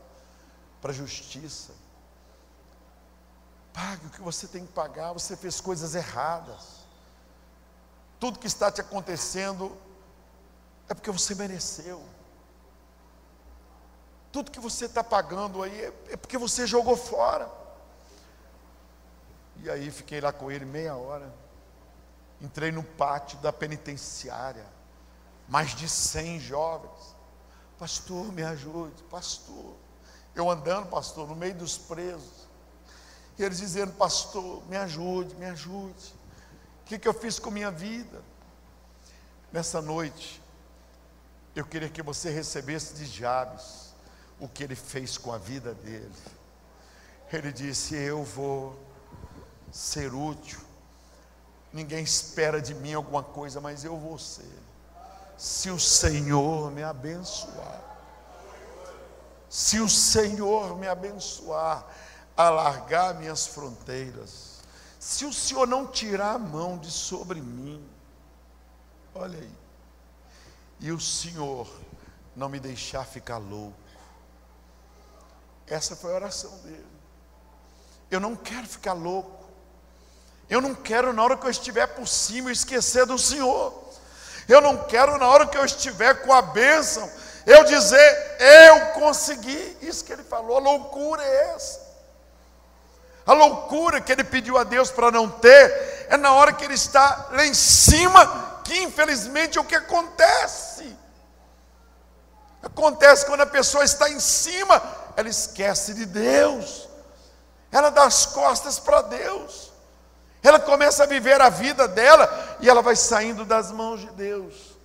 a 0.84 0.94
justiça. 0.94 1.74
Pague 3.74 4.08
o 4.08 4.10
que 4.10 4.22
você 4.22 4.48
tem 4.48 4.66
que 4.66 4.74
pagar. 4.74 5.14
Você 5.14 5.36
fez 5.36 5.62
coisas 5.62 5.96
erradas. 5.96 6.81
Tudo 8.22 8.38
que 8.38 8.46
está 8.46 8.72
te 8.72 8.80
acontecendo 8.80 9.76
é 10.88 10.94
porque 10.94 11.10
você 11.10 11.34
mereceu. 11.34 12.04
Tudo 14.32 14.52
que 14.52 14.60
você 14.60 14.86
está 14.86 15.04
pagando 15.04 15.64
aí 15.64 15.86
é, 15.86 15.94
é 16.10 16.16
porque 16.16 16.38
você 16.38 16.68
jogou 16.68 16.96
fora. 16.96 17.52
E 19.64 19.72
aí 19.72 19.90
fiquei 19.90 20.22
lá 20.22 20.32
com 20.32 20.52
ele 20.52 20.66
meia 20.66 20.96
hora. 20.96 21.34
Entrei 22.40 22.72
no 22.72 22.84
pátio 22.84 23.40
da 23.40 23.52
penitenciária, 23.52 24.68
mais 25.50 25.74
de 25.74 25.90
100 25.90 26.42
jovens. 26.42 27.16
Pastor, 27.80 28.32
me 28.32 28.44
ajude, 28.44 29.02
pastor. 29.10 29.74
Eu 30.36 30.48
andando, 30.48 30.92
pastor, 30.92 31.28
no 31.28 31.36
meio 31.36 31.56
dos 31.56 31.76
presos. 31.76 32.48
E 33.40 33.44
eles 33.44 33.58
dizendo, 33.58 33.94
pastor, 33.94 34.62
me 34.70 34.78
ajude, 34.78 35.34
me 35.38 35.46
ajude. 35.46 36.21
Que, 36.92 37.00
que 37.00 37.08
eu 37.08 37.14
fiz 37.14 37.40
com 37.40 37.50
minha 37.50 37.72
vida? 37.72 38.22
Nessa 39.50 39.82
noite, 39.82 40.44
eu 41.56 41.64
queria 41.64 41.88
que 41.88 42.02
você 42.02 42.30
recebesse 42.30 42.96
de 42.96 43.06
Jabes 43.06 43.94
o 44.38 44.46
que 44.46 44.62
ele 44.62 44.76
fez 44.76 45.18
com 45.18 45.32
a 45.32 45.38
vida 45.38 45.74
dele. 45.74 46.12
Ele 47.32 47.50
disse: 47.54 47.96
Eu 47.96 48.26
vou 48.26 48.78
ser 49.72 50.14
útil 50.14 50.60
Ninguém 51.72 52.04
espera 52.04 52.62
de 52.62 52.74
mim 52.74 52.94
alguma 52.94 53.24
coisa, 53.24 53.62
mas 53.62 53.86
eu 53.86 53.98
vou 53.98 54.20
ser. 54.20 54.60
Se 55.38 55.70
o 55.70 55.80
Senhor 55.80 56.70
me 56.72 56.84
abençoar, 56.84 57.82
se 59.50 59.80
o 59.80 59.88
Senhor 59.88 60.78
me 60.78 60.90
abençoar, 60.90 61.86
alargar 62.36 63.16
minhas 63.16 63.48
fronteiras, 63.48 64.51
se 65.02 65.26
o 65.26 65.34
Senhor 65.34 65.68
não 65.68 65.88
tirar 65.88 66.36
a 66.36 66.38
mão 66.38 66.78
de 66.78 66.92
sobre 66.92 67.42
mim, 67.42 67.84
olha 69.16 69.40
aí, 69.40 69.52
e 70.80 70.92
o 70.92 71.00
Senhor 71.00 71.68
não 72.36 72.48
me 72.48 72.60
deixar 72.60 73.04
ficar 73.04 73.40
louco, 73.40 73.74
essa 75.66 75.96
foi 75.96 76.12
a 76.12 76.18
oração 76.18 76.56
dele. 76.60 76.86
Eu 78.12 78.20
não 78.20 78.36
quero 78.36 78.68
ficar 78.68 78.94
louco. 78.94 79.44
Eu 80.48 80.62
não 80.62 80.76
quero, 80.76 81.12
na 81.14 81.24
hora 81.24 81.36
que 81.36 81.48
eu 81.48 81.50
estiver 81.50 81.88
por 81.88 82.08
cima, 82.08 82.52
esquecer 82.52 83.08
do 83.08 83.18
Senhor. 83.18 83.74
Eu 84.48 84.62
não 84.62 84.86
quero, 84.86 85.18
na 85.18 85.28
hora 85.28 85.48
que 85.48 85.58
eu 85.58 85.66
estiver 85.66 86.22
com 86.22 86.32
a 86.32 86.44
bênção, 86.44 87.10
eu 87.48 87.64
dizer, 87.64 88.38
eu 88.40 88.92
consegui. 89.00 89.78
Isso 89.82 90.06
que 90.06 90.14
ele 90.14 90.24
falou, 90.24 90.58
a 90.58 90.60
loucura 90.60 91.24
é 91.24 91.56
essa. 91.56 91.91
A 93.26 93.34
loucura 93.34 94.02
que 94.02 94.12
ele 94.12 94.24
pediu 94.24 94.58
a 94.58 94.64
Deus 94.64 94.90
para 94.90 95.12
não 95.12 95.30
ter, 95.30 96.08
é 96.10 96.18
na 96.18 96.34
hora 96.34 96.54
que 96.54 96.66
ele 96.66 96.74
está 96.74 97.30
lá 97.32 97.46
em 97.46 97.54
cima, 97.54 98.62
que 98.64 98.78
infelizmente 98.80 99.58
é 99.58 99.62
o 99.62 99.66
que 99.66 99.76
acontece. 99.76 100.98
Acontece 102.62 103.26
quando 103.26 103.42
a 103.42 103.46
pessoa 103.46 103.84
está 103.84 104.10
em 104.10 104.20
cima, 104.20 104.82
ela 105.16 105.30
esquece 105.30 105.94
de 105.94 106.06
Deus, 106.06 106.88
ela 107.72 107.90
dá 107.90 108.04
as 108.04 108.26
costas 108.26 108.80
para 108.80 109.02
Deus. 109.02 109.72
Ela 110.44 110.60
começa 110.60 111.04
a 111.04 111.08
viver 111.08 111.40
a 111.40 111.50
vida 111.50 111.88
dela 111.88 112.58
e 112.60 112.70
ela 112.70 112.82
vai 112.82 112.96
saindo 112.96 113.46
das 113.46 113.72
mãos 113.72 114.02
de 114.02 114.10
Deus. 114.12 114.76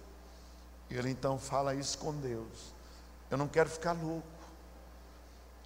E 0.90 0.96
ele 0.96 1.11
então 1.11 1.38
fala 1.38 1.75
isso 1.75 1.96
com 1.99 2.12
Deus. 2.12 2.75
Eu 3.31 3.38
não 3.38 3.49
quero 3.49 3.68
ficar 3.68 3.92
louco. 3.92 4.27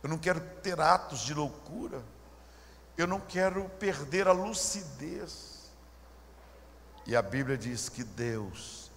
Eu 0.03 0.09
não 0.09 0.17
quero 0.17 0.41
ter 0.63 0.81
atos 0.81 1.21
de 1.21 1.35
loucura. 1.35 2.01
Eu 2.97 3.07
não 3.07 3.21
quero 3.21 3.69
perder 3.79 4.29
a 4.29 4.33
lucidez. 4.33 5.71
E 7.07 7.17
a 7.17 7.23
Bíblia 7.23 7.57
diz 7.57 7.89
que 7.89 8.05
Deus 8.05 8.91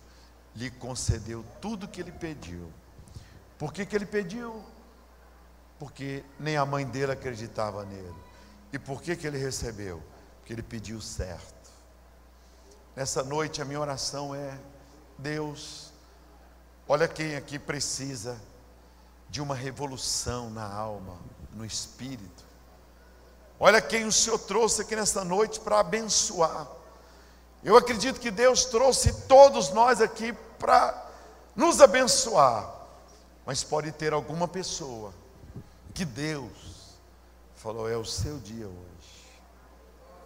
lhe 0.56 0.70
concedeu 0.70 1.44
tudo 1.62 1.86
o 1.86 1.90
que 1.90 2.02
ele 2.02 2.12
pediu. 2.12 2.72
Por 3.58 3.72
que, 3.74 3.86
que 3.86 3.96
ele 3.96 4.06
pediu? 4.06 4.64
Porque 5.80 6.24
nem 6.40 6.58
a 6.58 6.66
mãe 6.66 6.86
dele 6.86 7.12
acreditava 7.12 7.86
nele. 7.86 8.14
E 8.72 8.80
por 8.80 9.02
que, 9.02 9.16
que 9.16 9.26
ele 9.26 9.38
recebeu? 9.38 10.02
que 10.46 10.54
ele 10.54 10.64
pediu 10.64 11.00
certo. 11.02 11.72
Nessa 12.96 13.24
noite 13.24 13.62
a 13.62 13.66
minha 13.66 13.80
oração 13.80 14.36
é: 14.36 14.60
Deus, 15.18 15.92
olha 16.88 17.08
quem 17.08 17.36
aqui 17.36 17.58
precisa 17.58 18.40
de 19.30 19.42
uma 19.42 19.56
revolução 19.56 20.50
na 20.50 20.66
alma, 20.66 21.18
no 21.54 21.66
espírito. 21.66 22.43
Olha 23.60 23.82
quem 23.82 24.06
o 24.06 24.12
Senhor 24.12 24.40
trouxe 24.40 24.82
aqui 24.82 24.96
nesta 24.96 25.24
noite 25.24 25.60
para 25.60 25.80
abençoar. 25.80 26.68
Eu 27.64 27.78
acredito 27.78 28.20
que 28.20 28.30
Deus 28.30 28.66
trouxe 28.66 29.14
todos 29.28 29.70
nós 29.70 30.02
aqui 30.02 30.34
para 30.60 31.10
nos 31.56 31.80
abençoar. 31.80 32.70
Mas 33.46 33.64
pode 33.64 33.92
ter 33.92 34.14
alguma 34.14 34.48
pessoa 34.48 35.14
que 35.94 36.04
Deus 36.04 36.52
falou: 37.56 37.90
é 37.90 37.96
o 37.96 38.06
seu 38.06 38.38
dia 38.40 38.68
hoje. 38.68 39.32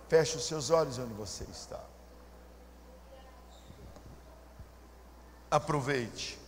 Feche 0.07 0.37
os 0.37 0.45
seus 0.45 0.69
olhos 0.69 0.97
onde 0.97 1.13
você 1.13 1.43
está. 1.51 1.79
Aproveite. 5.51 6.39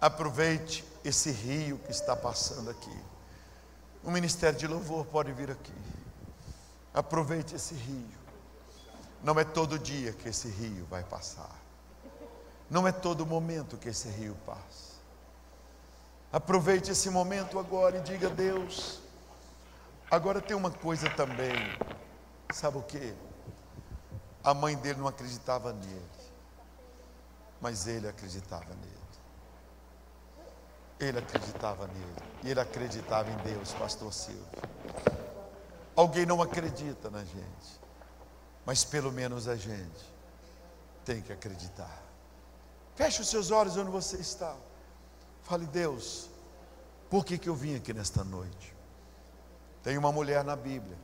Aproveite 0.00 0.84
esse 1.04 1.30
rio 1.30 1.78
que 1.78 1.90
está 1.90 2.14
passando 2.14 2.70
aqui. 2.70 3.02
O 4.08 4.10
ministério 4.10 4.58
de 4.58 4.66
louvor 4.66 5.04
pode 5.04 5.30
vir 5.32 5.50
aqui. 5.50 5.74
Aproveite 6.94 7.54
esse 7.54 7.74
rio. 7.74 8.08
Não 9.22 9.38
é 9.38 9.44
todo 9.44 9.78
dia 9.78 10.14
que 10.14 10.30
esse 10.30 10.48
rio 10.48 10.86
vai 10.86 11.04
passar. 11.04 11.54
Não 12.70 12.88
é 12.88 12.90
todo 12.90 13.26
momento 13.26 13.76
que 13.76 13.90
esse 13.90 14.08
rio 14.08 14.34
passa. 14.46 14.94
Aproveite 16.32 16.90
esse 16.90 17.10
momento 17.10 17.58
agora 17.58 17.98
e 17.98 18.00
diga: 18.00 18.30
Deus, 18.30 18.98
agora 20.10 20.40
tem 20.40 20.56
uma 20.56 20.70
coisa 20.70 21.10
também. 21.10 21.52
Sabe 22.50 22.78
o 22.78 22.82
que? 22.82 23.14
A 24.42 24.54
mãe 24.54 24.74
dele 24.74 25.00
não 25.00 25.08
acreditava 25.08 25.70
nele, 25.74 26.10
mas 27.60 27.86
ele 27.86 28.08
acreditava 28.08 28.74
nele. 28.74 28.97
Ele 31.00 31.18
acreditava 31.18 31.86
nele 31.86 32.16
e 32.42 32.50
ele 32.50 32.60
acreditava 32.60 33.30
em 33.30 33.36
Deus, 33.38 33.72
Pastor 33.74 34.12
Silvio. 34.12 34.44
Alguém 35.94 36.26
não 36.26 36.40
acredita 36.40 37.10
na 37.10 37.24
gente, 37.24 37.80
mas 38.64 38.84
pelo 38.84 39.10
menos 39.10 39.48
a 39.48 39.56
gente 39.56 40.04
tem 41.04 41.20
que 41.20 41.32
acreditar. 41.32 42.02
Feche 42.94 43.22
os 43.22 43.28
seus 43.28 43.50
olhos 43.50 43.76
onde 43.76 43.90
você 43.90 44.16
está. 44.16 44.54
Fale, 45.42 45.66
Deus, 45.66 46.28
por 47.08 47.24
que, 47.24 47.38
que 47.38 47.48
eu 47.48 47.54
vim 47.54 47.76
aqui 47.76 47.94
nesta 47.94 48.22
noite? 48.22 48.76
Tem 49.82 49.96
uma 49.96 50.12
mulher 50.12 50.44
na 50.44 50.54
Bíblia 50.54 50.98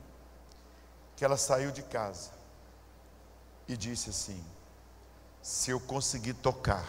que 1.15 1.23
ela 1.23 1.37
saiu 1.37 1.71
de 1.71 1.81
casa 1.81 2.31
e 3.67 3.75
disse 3.75 4.09
assim: 4.09 4.43
se 5.41 5.71
eu 5.71 5.79
conseguir 5.79 6.33
tocar 6.35 6.85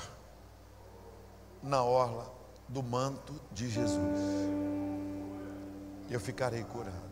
na 1.63 1.83
orla 1.83 2.36
do 2.69 2.83
manto 2.83 3.41
de 3.53 3.69
Jesus, 3.69 4.21
eu 6.11 6.21
ficarei 6.21 6.65
curado. 6.65 7.07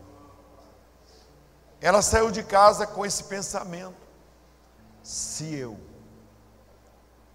Ela 1.80 2.02
saiu 2.02 2.30
de 2.30 2.42
casa 2.42 2.86
com 2.86 3.04
esse 3.04 3.24
pensamento: 3.24 3.96
se 5.02 5.54
eu 5.54 5.78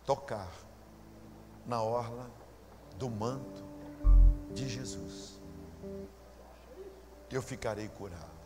tocar 0.05 0.51
na 1.65 1.82
orla 1.82 2.30
do 2.97 3.09
manto 3.09 3.63
de 4.53 4.67
Jesus, 4.67 5.39
eu 7.30 7.41
ficarei 7.41 7.88
curada. 7.89 8.39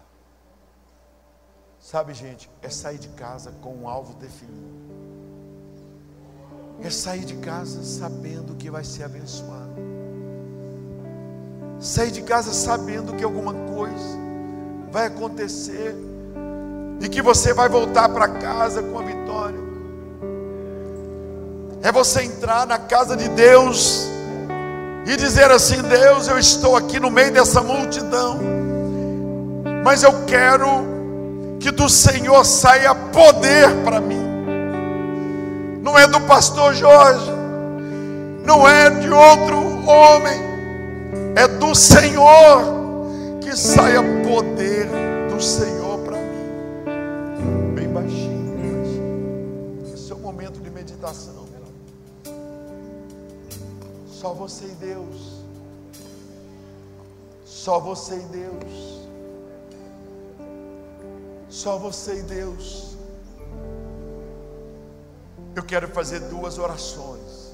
Sabe, 1.80 2.14
gente, 2.14 2.50
é 2.62 2.70
sair 2.70 2.98
de 2.98 3.10
casa 3.10 3.52
com 3.62 3.76
um 3.76 3.88
alvo 3.88 4.14
definido. 4.16 5.13
É 6.84 6.90
sair 6.90 7.26
de 7.26 7.36
casa 7.36 7.84
sabendo 7.84 8.56
que 8.56 8.70
vai 8.70 8.84
ser 8.84 9.04
abençoado. 9.04 9.74
Sair 11.80 12.12
de 12.12 12.22
casa 12.22 12.54
sabendo 12.54 13.14
que 13.14 13.24
alguma 13.24 13.54
coisa 13.54 14.18
vai 14.92 15.08
acontecer 15.08 15.96
e 17.00 17.10
que 17.10 17.22
você 17.22 17.54
vai 17.54 17.70
voltar 17.70 18.10
para 18.10 18.28
casa 18.28 18.84
com 18.84 19.00
a 19.00 19.02
vitória 19.02 19.64
é 21.84 21.92
você 21.92 22.24
entrar 22.24 22.66
na 22.66 22.80
casa 22.80 23.16
de 23.16 23.28
Deus 23.28 24.08
e 25.06 25.18
dizer 25.18 25.52
assim: 25.52 25.82
Deus, 25.82 26.30
eu 26.30 26.40
estou 26.40 26.78
aqui 26.78 26.98
no 26.98 27.12
meio 27.12 27.34
dessa 27.34 27.62
multidão, 27.62 28.40
mas 29.84 30.02
eu 30.02 30.26
quero 30.26 30.68
que 31.60 31.72
do 31.72 31.90
Senhor 31.90 32.46
saia 32.46 32.96
poder 32.96 33.70
para 33.84 34.00
mim. 34.00 34.23
Não 35.84 36.00
é 36.00 36.08
do 36.08 36.22
pastor 36.22 36.74
Jorge, 36.74 37.30
não 38.46 38.66
é 38.66 38.90
de 38.90 39.12
outro 39.12 39.58
homem, 39.86 40.40
é 41.36 41.46
do 41.46 41.76
Senhor 41.76 42.64
que 43.42 43.54
saia 43.54 44.02
poder 44.24 44.88
do 45.30 45.42
Senhor 45.42 46.00
para 46.00 46.18
mim. 46.18 47.74
Bem 47.76 47.90
baixinho, 47.90 48.56
baixinho. 48.56 49.94
Esse 49.94 50.10
é 50.14 50.16
o 50.16 50.20
momento 50.20 50.62
de 50.62 50.70
meditação. 50.70 51.44
Só 54.08 54.34
você 54.34 54.64
e 54.68 54.76
Deus. 54.76 55.44
Só 57.44 57.78
você 57.78 58.16
e 58.16 58.20
Deus. 58.20 59.10
Só 61.50 61.78
você 61.78 62.20
e 62.20 62.22
Deus. 62.22 62.96
Eu 65.56 65.64
quero 65.64 65.88
fazer 65.88 66.20
duas 66.22 66.58
orações. 66.58 67.54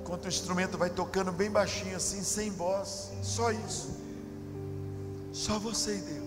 Enquanto 0.00 0.24
o 0.24 0.28
instrumento 0.28 0.76
vai 0.76 0.90
tocando 0.90 1.32
bem 1.32 1.50
baixinho 1.50 1.96
assim, 1.96 2.22
sem 2.22 2.50
voz, 2.50 3.12
só 3.22 3.50
isso. 3.50 3.96
Só 5.32 5.58
você 5.58 5.96
e 5.96 6.00
Deus. 6.00 6.22